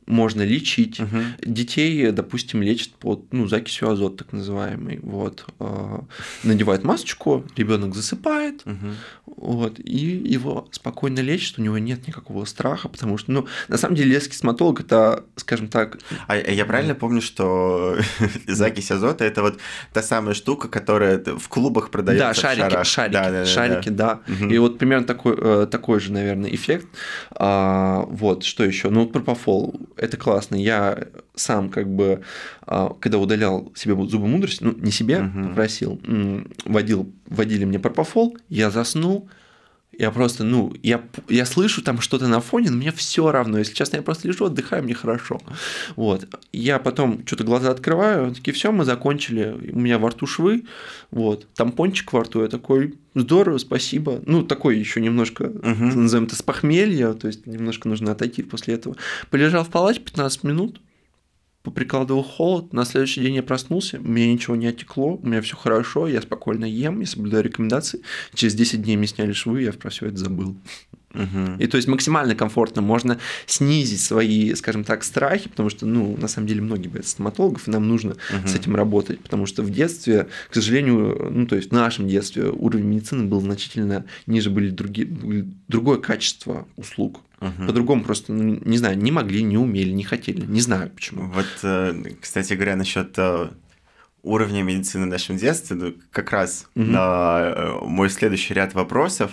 [0.07, 1.01] можно лечить.
[1.01, 1.25] Мгм.
[1.45, 5.01] Детей, допустим, лечат под ну, закисью азот, так называемый.
[5.03, 5.45] Вот.
[5.59, 6.05] А,
[6.45, 8.95] Надевают масочку, ребенок засыпает, Мгм.
[9.27, 9.97] вот, и
[10.35, 14.35] его спокойно лечат, у него нет никакого страха, потому что, ну, на самом деле, детский
[14.37, 15.99] стоматолог это, скажем так,
[16.29, 17.97] А я правильно помню, что
[18.47, 19.59] закись азота это вот
[19.93, 24.21] та самая штука, которая в клубах продается да, шарики, шарики, Да, да, шарики, да.
[24.27, 24.33] да.
[24.33, 24.51] Мгм.
[24.51, 26.87] И вот примерно такой, э, такой же, наверное, эффект.
[27.33, 28.91] А, вот, что еще?
[28.91, 30.57] Ну, вот пропофол, это классно.
[30.57, 32.23] Я сам как бы,
[32.63, 35.49] а, когда удалял себе зубы мудрости, ну, не себе, Мгм.
[35.49, 36.01] попросил,
[36.65, 39.29] водил, водили мне пропофол, я заснул,
[39.99, 43.59] я просто, ну, я, я слышу там что-то на фоне, но мне все равно.
[43.59, 45.41] Если честно, я просто лежу, отдыхаю, мне хорошо.
[45.97, 46.27] Вот.
[46.53, 49.57] Я потом что-то глаза открываю, такие, все, мы закончили.
[49.73, 50.65] У меня во рту швы,
[51.11, 51.47] вот.
[51.55, 54.21] Тампончик во рту, я такой, здорово, спасибо.
[54.27, 56.03] Ну, такой еще немножко, Мгм.
[56.05, 58.97] назовем это, с похмелья, то есть немножко нужно отойти после этого.
[59.31, 60.81] Полежал в палате 15 минут,
[61.67, 65.57] поприкладывал холод, на следующий день я проснулся, у меня ничего не отекло, у меня все
[65.57, 68.03] хорошо, я спокойно ем, я соблюдаю рекомендации.
[68.35, 70.57] Через 10 дней мне сняли швы, я про все это забыл.
[71.13, 71.57] Мгм.
[71.59, 76.29] И то есть максимально комфортно можно снизить свои, скажем так, страхи, потому что, ну, на
[76.29, 78.47] самом деле многие боятся стоматологов, и нам нужно Мгм.
[78.47, 82.51] с этим работать, потому что в детстве, к сожалению, ну, то есть в нашем детстве
[82.51, 85.09] уровень медицины был значительно ниже, были другие,
[85.67, 87.23] другое качество услуг.
[87.41, 87.67] Мгм.
[87.67, 91.31] По-другому просто, ну, не знаю, не могли, не умели, не хотели, не знаю почему.
[91.31, 93.49] Вот, э, кстати говоря, насчет э,
[94.23, 96.93] уровня медицины в нашем детстве, ну, как раз Мгм.
[96.93, 99.33] на э, мой следующий ряд вопросов,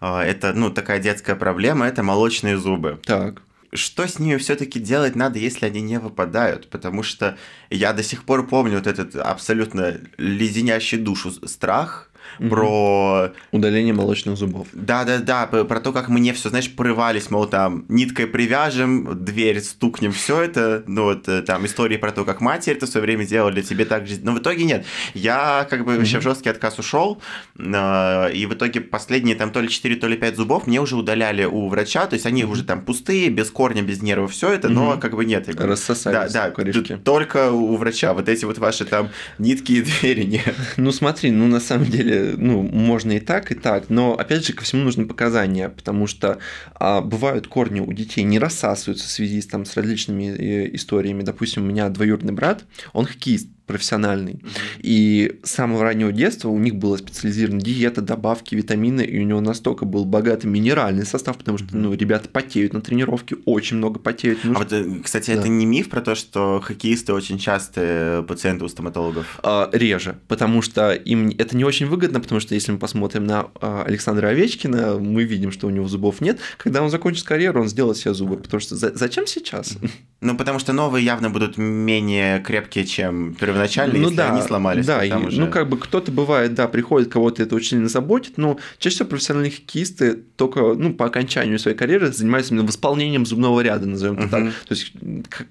[0.00, 2.98] это, ну, такая детская проблема, это молочные зубы.
[3.04, 3.42] Так.
[3.72, 6.68] Что с ними все-таки делать надо, если они не выпадают?
[6.70, 7.36] Потому что
[7.68, 12.50] я до сих пор помню вот этот абсолютно леденящий душу страх Мгм.
[12.50, 14.68] про Удаление молочных зубов.
[14.72, 20.42] да-да-да, про то, как мне все, знаешь, порывались, мол, там, ниткой привяжем, дверь стукнем, все
[20.42, 23.62] это, ну, вот, э, там, истории про то, как матери это в свое время делали,
[23.62, 24.84] тебе так же, но в итоге нет.
[25.14, 27.20] Я, как бы, вообще в жесткий отказ ушел,
[27.58, 30.96] э, и в итоге последние, там, то ли 4, то ли 5 зубов мне уже
[30.96, 34.68] удаляли у врача, то есть они уже там пустые, без корня, без нервов, все это,
[34.68, 35.00] но, Мгм.
[35.00, 35.44] как бы, нет.
[35.46, 36.96] Говорю, да, Рассосались да, корешки.
[36.96, 39.08] только у врача, вот эти вот ваши там
[39.38, 40.54] нитки и двери нет.
[40.76, 44.52] Ну смотри, ну на самом деле, ну можно и так, и так, но опять же
[44.52, 46.38] ко всему нужны показания, потому что
[46.74, 51.22] а, бывают корни у детей не рассасываются в связи с, там, с различными э, историями.
[51.22, 54.40] Допустим, у меня двоюродный брат, он хоккеист профессиональный,
[54.78, 59.40] и с самого раннего детства у них была специализированная диета, добавки, витамины, и у него
[59.40, 64.40] настолько был богатый минеральный состав, потому что ну, ребята потеют на тренировке, очень много потеют.
[64.44, 65.40] А нужно- вот, э, кстати, Да.
[65.40, 69.38] это не миф про то, что хоккеисты очень частые пациенты у стоматологов?
[69.42, 73.48] А, реже, потому что им это не очень выгодно, потому что если мы посмотрим на
[73.60, 76.38] а, Александра Овечкина, мы видим, что у него зубов нет.
[76.58, 79.76] Когда он закончит карьеру, он сделает себе зубы, потому что за- зачем сейчас?
[80.20, 83.59] Ну, потому что новые явно будут менее крепкие, чем первоначальные,
[83.98, 84.86] ну если да, они сломались.
[84.86, 88.38] да, и, уже- ну как бы кто-то бывает, да, приходит, кого-то это очень сильно заботит,
[88.38, 93.60] но чаще всего профессиональные хоккеисты только, ну, по окончанию своей карьеры занимаются именно восполнением зубного
[93.60, 94.40] ряда, назовем это так.
[94.40, 94.52] Мгм.
[94.68, 94.92] То есть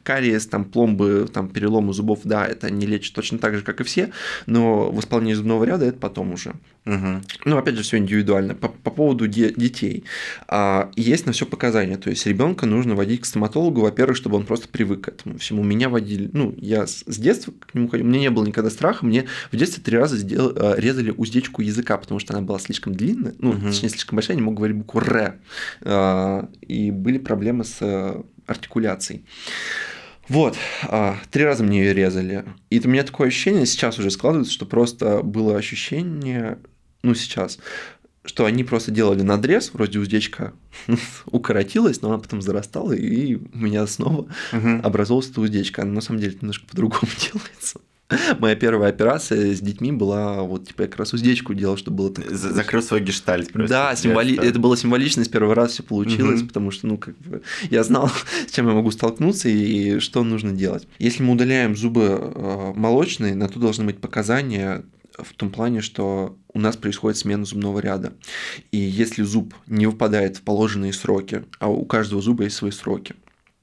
[0.04, 3.84] кариес, там, пломбы, там, переломы зубов, да, это они лечат точно так же, как и
[3.84, 4.12] все,
[4.46, 6.54] но восполнение зубного ряда это потом уже.
[6.90, 7.22] Мгм.
[7.46, 8.56] Ну, опять же, все индивидуально.
[8.56, 10.06] По, по поводу де- детей.
[10.48, 11.98] А, есть на все показания.
[11.98, 15.64] То есть ребенка нужно водить к стоматологу, во-первых, чтобы он просто привык к этому всему.
[15.64, 18.70] Меня водили, ну, я с, с детства к нему ходил, у меня не было никогда
[18.72, 19.06] страха.
[19.06, 22.96] Мне в детстве три раза сдел- а, резали уздечку языка, потому что она была слишком
[22.96, 23.68] длинная, ну, Мгм.
[23.70, 25.36] точнее, слишком большая, я не мог говорить букву Р.
[25.82, 29.24] А, и были проблемы с э, артикуляцией.
[30.28, 32.46] Вот, а, три раза мне ее резали.
[32.70, 36.60] И у меня такое ощущение сейчас уже складывается, что просто было ощущение,
[37.04, 37.60] ну сейчас,
[38.26, 40.54] что они просто делали надрез, вроде уздечка
[41.26, 44.28] укоротилась, но она потом зарастала, и у меня снова
[44.84, 45.84] образовалась эта уздечка.
[45.86, 47.80] Но на самом деле немножко по-другому делается.
[48.40, 52.10] Моя первая операция с детьми была, вот, типа, я как раз уздечку делал, чтобы было
[52.12, 52.28] так...
[52.32, 53.70] За- Закрыл свой гештальт просто.
[53.70, 54.36] Да, символи...
[54.44, 56.48] Это было символично, с первого раза все получилось, Мгм.
[56.48, 58.10] потому что, ну, как бы, я знал,
[58.48, 60.88] с чем я могу столкнуться и что нужно делать.
[60.98, 64.84] Если мы удаляем зубы э, молочные, на то должны быть показания
[65.24, 68.14] в том плане, что у нас происходит смена зубного ряда.
[68.72, 73.16] И если зуб не выпадает в положенные сроки, а у каждого зуба есть свои сроки,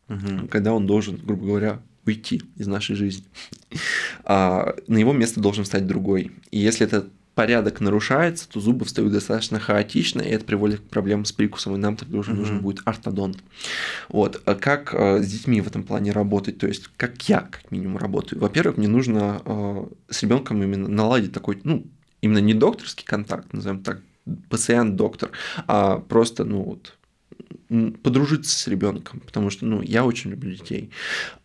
[0.08, 0.48] Мгм.
[0.48, 3.24] когда он должен, грубо говоря, уйти из нашей жизни.
[4.24, 6.32] А на его место должен стать другой.
[6.50, 11.26] И если этот порядок нарушается, то зубы встают достаточно хаотично, и это приводит к проблемам
[11.26, 13.38] с прикусом, и нам тогда уже нужен будет ортодонт.
[14.08, 14.40] Вот.
[14.46, 16.56] А как э, с детьми в этом плане работать?
[16.56, 18.40] То есть, как я, как минимум, работаю?
[18.40, 21.86] Во-первых, мне нужно э, с ребенком именно наладить такой, ну,
[22.22, 24.00] именно не докторский контакт, назовем так,
[24.48, 25.30] пациент-доктор,
[25.66, 26.95] а просто, ну, вот,
[28.02, 30.90] подружиться с ребенком, потому что, ну, я очень люблю детей.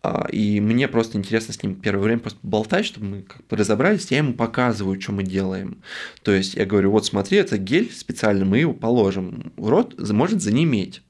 [0.02, 3.56] А, и мне просто интересно с ним первое время просто болтать, чтобы мы как бы
[3.56, 4.10] разобрались.
[4.10, 5.78] Я ему показываю, что мы делаем.
[6.22, 10.42] То есть я говорю, вот смотри, это гель специально, мы его положим в рот, может
[10.42, 11.02] занеметь.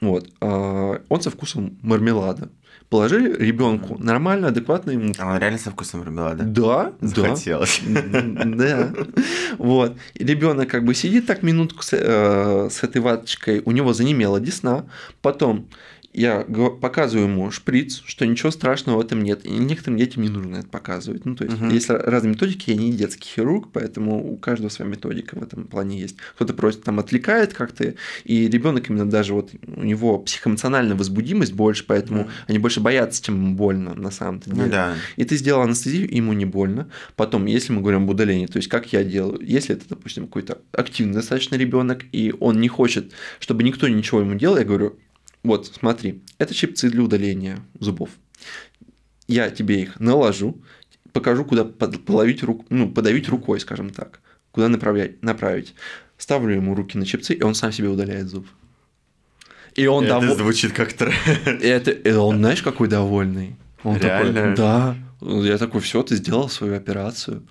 [0.00, 0.30] Вот.
[0.40, 2.50] А, он со вкусом мармелада.
[2.88, 5.12] Положили ребенку нормально, адекватно ему.
[5.18, 6.44] А он реально со вкусом мармелада?
[6.44, 7.82] Да, Захотелось.
[7.84, 8.92] Да.
[9.58, 9.96] Вот.
[10.14, 14.40] И ребенок как бы сидит так минутку с, э, с этой ваточкой, у него занемела
[14.40, 14.86] десна,
[15.20, 15.68] потом
[16.12, 16.40] я
[16.80, 19.44] показываю ему шприц, что ничего страшного в этом нет.
[19.44, 21.24] И некоторым детям не нужно это показывать.
[21.24, 21.72] Ну, то есть, uh-huh.
[21.72, 26.00] есть разные методики, я не детский хирург, поэтому у каждого своя методика в этом плане
[26.00, 26.16] есть.
[26.34, 27.94] Кто-то просто там отвлекает как-то,
[28.24, 32.30] и ребенок именно даже вот у него психоэмоциональная возбудимость больше, поэтому uh-huh.
[32.48, 34.62] они больше боятся, чем ему больно на самом-то деле.
[34.64, 34.94] Ну, да.
[35.16, 36.88] И ты сделал анестезию, ему не больно.
[37.16, 40.58] Потом, если мы говорим об удалении, то есть как я делаю, если это, допустим, какой-то
[40.72, 44.96] активный достаточно ребенок, и он не хочет, чтобы никто ничего ему делал, я говорю,
[45.48, 48.10] вот, смотри, это щипцы для удаления зубов.
[49.26, 50.62] Я тебе их наложу,
[51.12, 54.20] покажу, куда половить руку, ну, подавить рукой, скажем так,
[54.52, 55.74] куда направлять, направить.
[56.16, 58.46] Ставлю ему руки на щипцы, и он сам себе удаляет зуб.
[59.74, 60.38] И он это дов...
[60.38, 61.16] звучит как тренд.
[61.46, 63.56] Это, это он, знаешь, какой довольный.
[63.84, 64.32] Он Реально?
[64.32, 64.96] такой, да.
[65.20, 67.42] Я такой, все, ты сделал свою операцию.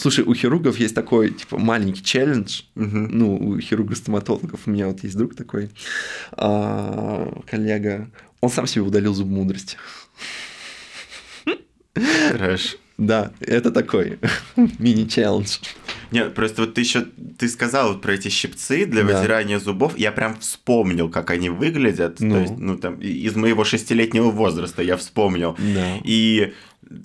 [0.00, 2.62] Слушай, у хирургов есть такой, типа, маленький челлендж.
[2.74, 2.86] Угу.
[3.10, 5.68] Ну, у хирургов-стоматологов у меня вот есть друг такой,
[6.32, 8.10] а, коллега.
[8.40, 9.76] Он сам себе удалил зуб мудрости.
[12.30, 12.78] Хорошо.
[12.96, 14.18] Да, это такой
[14.56, 15.58] мини-челлендж.
[16.10, 17.06] Нет, просто вот ты еще
[17.38, 19.16] ты сказал вот про эти щипцы для да.
[19.16, 19.96] вытирания зубов.
[19.98, 22.20] Я прям вспомнил, как они выглядят.
[22.20, 22.34] Ну.
[22.34, 25.56] То есть, ну там из моего шестилетнего возраста я вспомнил.
[25.58, 25.98] Да.
[26.04, 26.52] И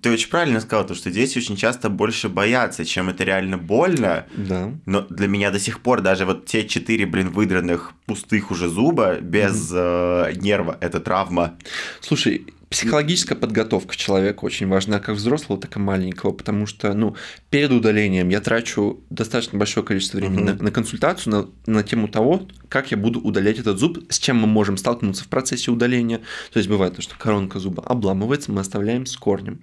[0.02, 4.26] ты очень правильно сказал, то, что дети очень часто больше боятся, чем это реально больно.
[4.36, 4.72] Да.
[4.86, 9.18] Но для меня до сих пор даже вот те четыре, блин, выдранных пустых уже зуба
[9.20, 9.80] без угу.
[9.80, 11.56] э, нерва это травма.
[12.02, 17.16] Слушай, психологическая подготовка человека очень важна, как взрослого, так и маленького, потому что, ну,
[17.50, 20.46] перед удалением я трачу достаточно большое количество времени угу.
[20.46, 24.38] на, на консультацию на, на тему того, как я буду удалять этот зуб, с чем
[24.38, 26.20] мы можем столкнуться в процессе удаления.
[26.52, 29.60] То есть бывает то, что коронка зуба обламывается, мы оставляем с корнем.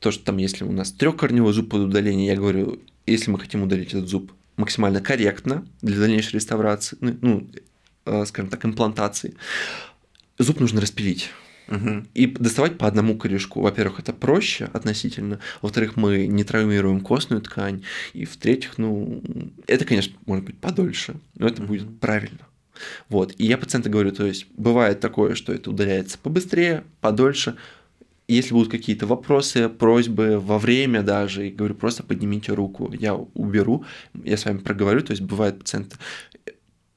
[0.00, 3.62] То, что там, если у нас трехкорневой зуб под удаление, я говорю, если мы хотим
[3.62, 7.48] удалить этот зуб максимально корректно для дальнейшей реставрации, ну,
[8.04, 9.34] э, скажем так, имплантации,
[10.38, 11.30] зуб нужно распилить.
[11.72, 12.04] Угу.
[12.12, 13.62] И доставать по одному корешку.
[13.62, 15.40] Во-первых, это проще относительно.
[15.62, 17.82] Во-вторых, мы не травмируем костную ткань.
[18.12, 19.22] И в-третьих, ну,
[19.66, 21.68] это, конечно, может быть подольше, но это угу.
[21.68, 22.40] будет правильно.
[23.08, 23.34] Вот.
[23.38, 27.56] И я пациенту говорю, то есть бывает такое, что это удаляется побыстрее, подольше.
[28.28, 33.84] Если будут какие-то вопросы, просьбы во время даже, и говорю, просто поднимите руку, я уберу,
[34.24, 35.00] я с вами проговорю.
[35.00, 35.96] То есть бывает пациенты,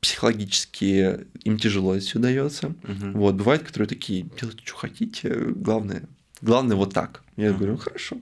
[0.05, 2.67] психологически им тяжело это все дается.
[2.67, 3.11] Угу.
[3.15, 6.03] Вот, бывают, которые такие, делайте, что хотите, главное,
[6.41, 7.23] главное вот так.
[7.37, 8.17] Я говорю, ну хорошо.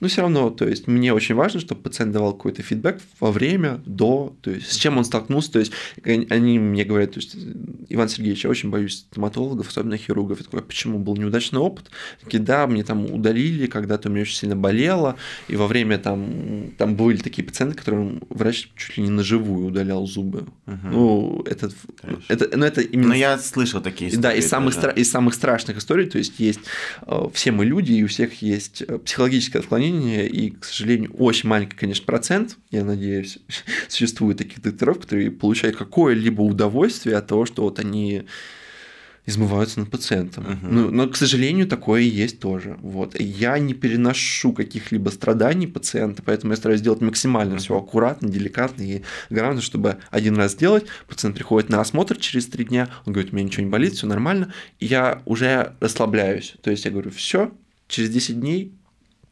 [0.00, 3.82] Но все равно, то есть мне очень важно, чтобы пациент давал какой-то фидбэк во время,
[3.84, 5.52] до, то есть с чем он столкнулся.
[5.52, 7.36] То есть они мне говорят, то есть,
[7.90, 10.38] Иван Сергеевич, я очень боюсь стоматологов, особенно хирургов.
[10.38, 11.90] Я такой, «А почему был неудачный опыт?
[12.22, 15.16] Такие, да, мне там удалили, когда-то у меня очень сильно болело,
[15.48, 20.06] и во время там, там были такие пациенты, которым врач чуть ли не наживую удалял
[20.06, 20.46] зубы.
[20.66, 20.88] Угу.
[20.90, 21.70] Ну, это,
[22.28, 23.08] это, ну, это именно...
[23.08, 24.22] Но я слышал такие истории.
[24.22, 24.90] Да, из самых, стра...
[24.90, 26.60] из самых страшных историй, то есть есть
[27.06, 31.12] э, все мы люди, и у всех есть есть э, психологическое отклонение, и, к сожалению,
[31.14, 33.38] очень маленький, конечно, процент, я надеюсь,
[33.88, 38.24] существует таких докторов, которые получают какое-либо удовольствие от того, что вот они
[39.26, 40.44] измываются над пациентом.
[40.44, 40.58] Uh-huh.
[40.62, 42.76] Ну, но, к сожалению, такое и есть тоже.
[42.82, 43.18] Вот.
[43.18, 47.58] Я не переношу каких-либо страданий пациента, поэтому я стараюсь сделать максимально uh-huh.
[47.58, 50.84] все аккуратно, деликатно и грамотно, чтобы один раз сделать.
[51.08, 54.06] Пациент приходит на осмотр через три дня, он говорит, у меня ничего не болит, все
[54.06, 56.54] нормально, и я уже расслабляюсь.
[56.62, 57.50] То есть я говорю, все,
[57.94, 58.74] через 10 дней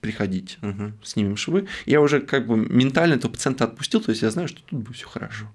[0.00, 0.92] приходите, угу.
[1.02, 1.66] снимем швы.
[1.84, 4.96] Я уже как бы ментально этого пациента отпустил, то есть я знаю, что тут будет
[4.96, 5.52] все хорошо.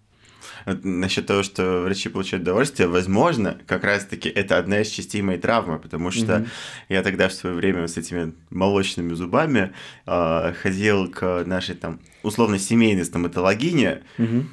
[0.66, 5.80] Насчет того, что врачи получают удовольствие, возможно, как раз-таки это одна из частей моей травмы,
[5.80, 6.48] потому что угу.
[6.90, 9.74] я тогда в свое время с этими молочными зубами
[10.06, 14.46] э, ходил к нашей там условно семейной стоматологине, угу.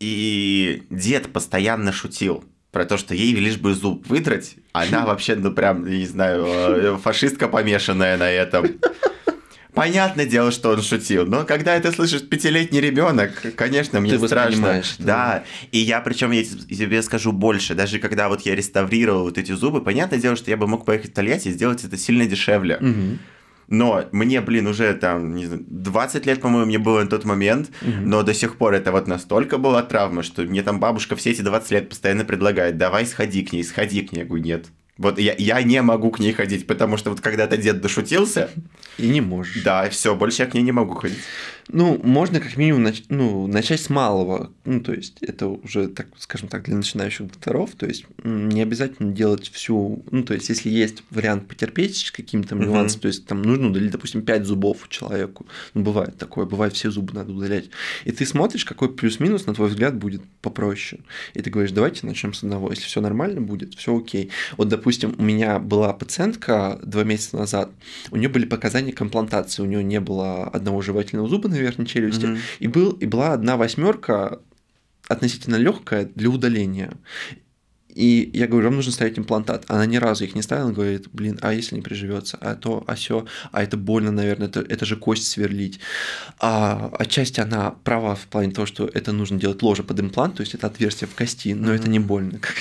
[0.00, 5.52] и дед постоянно шутил про то, что ей лишь бы зуб выдрать, она вообще, ну
[5.52, 8.66] прям, не знаю, э, фашистка помешанная на этом.
[9.72, 14.82] Понятное дело, что он шутил, но когда это слышит пятилетний ребенок, конечно, мне Ты страшно.
[14.98, 15.04] Да.
[15.04, 19.52] да, и я причем я тебе скажу больше, даже когда вот я реставрировал вот эти
[19.52, 22.76] зубы, понятное дело, что я бы мог поехать в Тольятти и сделать это сильно дешевле.
[22.76, 23.18] Угу.
[23.68, 27.70] Но мне, блин, уже там, не знаю, 20 лет, по-моему, мне было на тот момент,
[27.82, 27.92] угу.
[28.04, 31.42] но до сих пор это вот настолько была травма, что мне там бабушка все эти
[31.42, 34.20] 20 лет постоянно предлагает, давай сходи к ней, сходи к ней.
[34.20, 37.56] Я говорю, нет, вот я, я не могу к ней ходить, потому что вот когда-то
[37.56, 38.50] дед дошутился.
[38.96, 39.62] И не можешь.
[39.64, 41.18] Да, все, больше я к ней не могу ходить.
[41.68, 44.52] Ну, можно как минимум нач- ну, начать с малого.
[44.64, 47.70] Ну, то есть, это уже, так, скажем так, для начинающих докторов.
[47.76, 50.04] То есть, не обязательно делать всю...
[50.10, 53.02] Ну, то есть, если есть вариант потерпеть с какими-то нюансами, uh-huh.
[53.02, 55.46] то есть, там нужно удалить, допустим, 5 зубов человеку.
[55.74, 57.70] Ну, бывает такое, бывает все зубы надо удалять.
[58.04, 61.02] И ты смотришь, какой плюс-минус, на твой взгляд, будет попроще.
[61.34, 62.70] И ты говоришь, давайте начнем с одного.
[62.70, 64.30] Если все нормально будет, все окей.
[64.56, 67.70] Вот, допустим, у меня была пациентка два месяца назад,
[68.10, 71.86] у нее были показания к имплантации, у нее не было одного жевательного зуба на верхней
[71.86, 72.40] челюсти, mm-hmm.
[72.58, 74.40] и, был, и была одна восьмерка
[75.08, 76.92] относительно легкая для удаления.
[77.94, 79.64] И я говорю, вам нужно ставить имплантат.
[79.68, 82.94] Она ни разу их не ставила, говорит, блин, а если не приживется, а то, а
[82.94, 85.80] все, а это больно, наверное, это, это же кость сверлить.
[86.38, 90.40] А отчасти она права в плане того, что это нужно делать ложе под имплант, то
[90.40, 91.76] есть это отверстие в кости, но mm-hmm.
[91.76, 92.38] это не больно.
[92.38, 92.54] Как,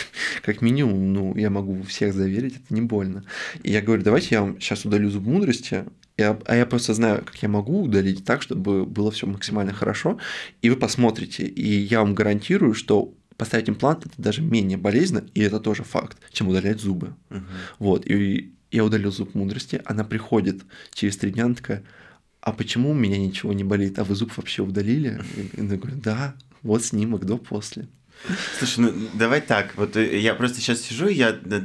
[0.44, 3.24] как минимум, ну, я могу всех заверить, это не больно.
[3.64, 5.86] И я говорю, давайте я вам сейчас удалю зуб мудрости,
[6.18, 10.20] я, а я просто знаю, как я могу удалить так, чтобы было все максимально хорошо,
[10.62, 13.14] и вы посмотрите, и я вам гарантирую, что
[13.44, 17.14] поставить имплант это даже менее болезненно, и это тоже факт, чем удалять зубы.
[17.30, 17.44] Угу.
[17.80, 20.64] Вот, и я удалил зуб мудрости, она приходит
[20.94, 21.84] через три дня, она такая,
[22.40, 25.22] а почему у меня ничего не болит, а вы зуб вообще удалили?
[25.36, 27.90] И я говорю, да, вот снимок до после.
[28.58, 31.62] Слушай, ну давай так, вот э, я просто сейчас сижу, я э,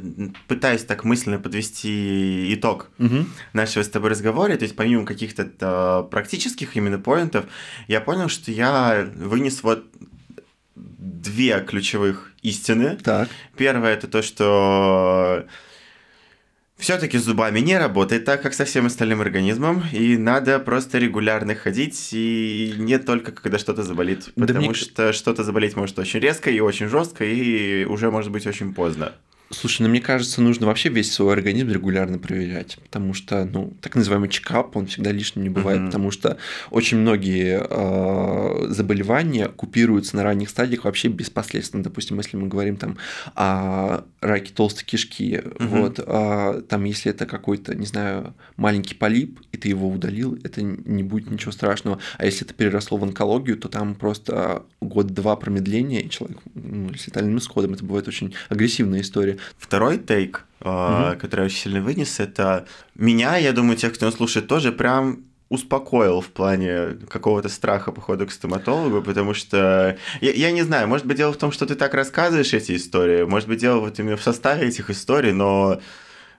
[0.49, 3.25] пытаюсь так мысленно подвести итог угу.
[3.53, 7.45] нашего с тобой разговора, то есть помимо каких-то э, практических именно поинтов,
[7.87, 9.85] я понял, что я вынес вот
[11.09, 12.97] две ключевых истины.
[13.03, 13.29] Так.
[13.57, 15.45] Первое это то, что
[16.79, 22.09] все-таки зубами не работает так, как со всем остальным организмом, и надо просто регулярно ходить,
[22.13, 24.73] и не только когда что-то заболит, потому да мне...
[24.73, 29.13] что что-то заболеть может очень резко и очень жестко, и уже может быть очень поздно.
[29.51, 33.95] Слушай, ну мне кажется, нужно вообще весь свой организм регулярно проверять, потому что, ну, так
[33.95, 35.85] называемый чекап, он всегда лишним не бывает, mm-hmm.
[35.87, 36.37] потому что
[36.69, 41.83] очень многие э, заболевания купируются на ранних стадиях вообще беспоследственно.
[41.83, 42.97] Допустим, если мы говорим там
[43.33, 45.67] о раке толстой кишки, mm-hmm.
[45.67, 50.61] вот, э, там, если это какой-то, не знаю, маленький полип, и ты его удалил, это
[50.61, 51.97] не будет ничего страшного.
[52.19, 57.07] А если это переросло в онкологию, то там просто год-два промедления, и человек ну, с
[57.07, 57.73] летальным исходом.
[57.73, 59.38] Это бывает очень агрессивная история.
[59.57, 61.17] Второй тейк, mm-hmm.
[61.17, 62.65] который я очень сильно вынес, это
[62.95, 68.31] меня, я думаю, тех, кто слушает, тоже прям успокоил в плане какого-то страха похода к
[68.31, 71.95] стоматологу, потому что я, я не знаю, может быть дело в том, что ты так
[71.95, 75.81] рассказываешь эти истории, может быть дело вот именно в составе этих историй, но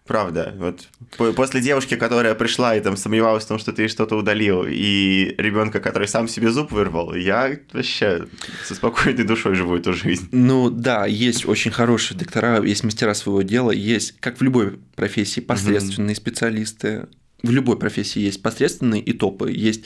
[0.06, 0.54] Правда.
[0.58, 0.88] Вот
[1.36, 5.78] после девушки, которая пришла и там сомневалась в том, что ты что-то удалил, и ребенка,
[5.78, 8.26] который сам себе зуб вырвал, я вообще
[8.64, 10.28] со спокойной душой живу эту жизнь.
[10.32, 15.40] Ну да, есть очень хорошие доктора, есть мастера своего дела, есть, как в любой профессии,
[15.40, 16.18] посредственные mm-hmm.
[16.18, 17.06] специалисты.
[17.42, 19.52] В любой профессии есть посредственные и топы.
[19.52, 19.84] Есть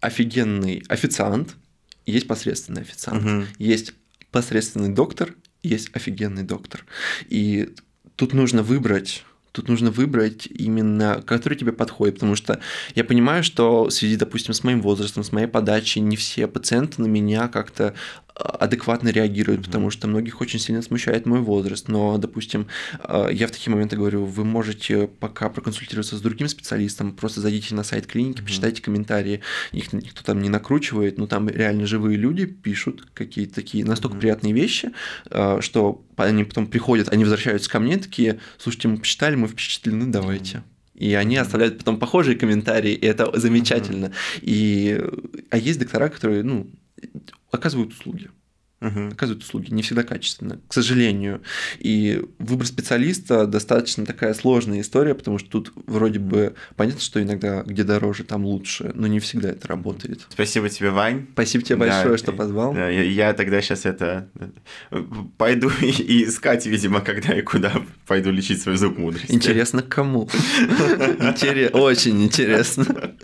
[0.00, 1.56] офигенный официант,
[2.06, 3.24] есть посредственный официант.
[3.24, 3.44] Mm-hmm.
[3.58, 3.94] Есть
[4.32, 6.84] посредственный доктор, есть офигенный доктор.
[7.28, 7.70] И
[8.16, 12.60] тут нужно выбрать Тут нужно выбрать именно, который тебе подходит, потому что
[12.94, 17.02] я понимаю, что в связи, допустим, с моим возрастом, с моей подачей, не все пациенты
[17.02, 17.94] на меня как-то
[18.40, 19.64] адекватно реагируют, mm-hmm.
[19.64, 21.88] потому что многих очень сильно смущает мой возраст.
[21.88, 22.66] Но, допустим,
[23.02, 27.74] э, я в такие моменты говорю, вы можете пока проконсультироваться с другим специалистом, просто зайдите
[27.74, 28.44] на сайт клиники, mm-hmm.
[28.44, 29.40] почитайте комментарии,
[29.72, 34.20] их никто там не накручивает, но там реально живые люди пишут какие-то такие настолько mm-hmm.
[34.20, 34.90] приятные вещи,
[35.30, 40.06] э, что они потом приходят, они возвращаются ко мне такие, слушайте, мы почитали, мы впечатлены,
[40.06, 40.58] давайте.
[40.58, 40.62] Mm-hmm.
[41.00, 44.06] И они оставляют потом похожие комментарии, и это замечательно.
[44.06, 44.40] Mm-hmm.
[44.42, 45.00] И,
[45.48, 46.66] а есть доктора, которые, ну,
[47.50, 48.30] оказывают услуги.
[48.80, 49.08] Угу.
[49.12, 51.42] Оказывают услуги, не всегда качественно, к сожалению.
[51.78, 57.62] И выбор специалиста достаточно такая сложная история, потому что тут вроде бы понятно, что иногда
[57.62, 60.26] где дороже, там лучше, но не всегда это работает.
[60.30, 61.26] Спасибо тебе, Вань.
[61.34, 62.72] Спасибо тебе большое, да, что позвал.
[62.72, 64.30] Да, я, я тогда сейчас это
[65.36, 69.30] пойду и, и искать, видимо, когда и куда пойду лечить свой зуб мудрости.
[69.30, 70.22] Интересно, кому?
[71.72, 73.14] Очень интересно.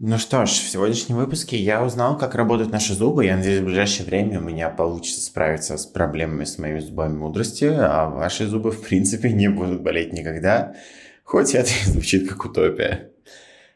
[0.00, 3.24] Ну что ж, в сегодняшнем выпуске я узнал, как работают наши зубы.
[3.24, 7.64] Я надеюсь, в ближайшее время у меня получится справиться с проблемами с моими зубами мудрости,
[7.64, 10.76] а ваши зубы, в принципе, не будут болеть никогда,
[11.24, 13.10] хоть это и звучит как утопия.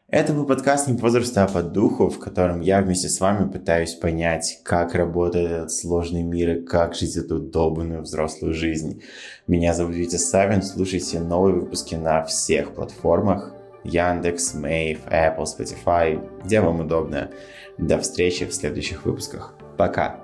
[0.07, 3.93] Это был подкаст «Не по а по духу», в котором я вместе с вами пытаюсь
[3.93, 9.01] понять, как работает этот сложный мир и как жить эту долбанную взрослую жизнь.
[9.45, 13.53] Меня зовут Витя Савин, слушайте новые выпуски на всех платформах.
[13.83, 17.29] Яндекс, Мэйв, Apple, Spotify, где вам удобно.
[17.77, 19.55] До встречи в следующих выпусках.
[19.77, 20.19] Пока!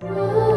[0.00, 0.51] thank you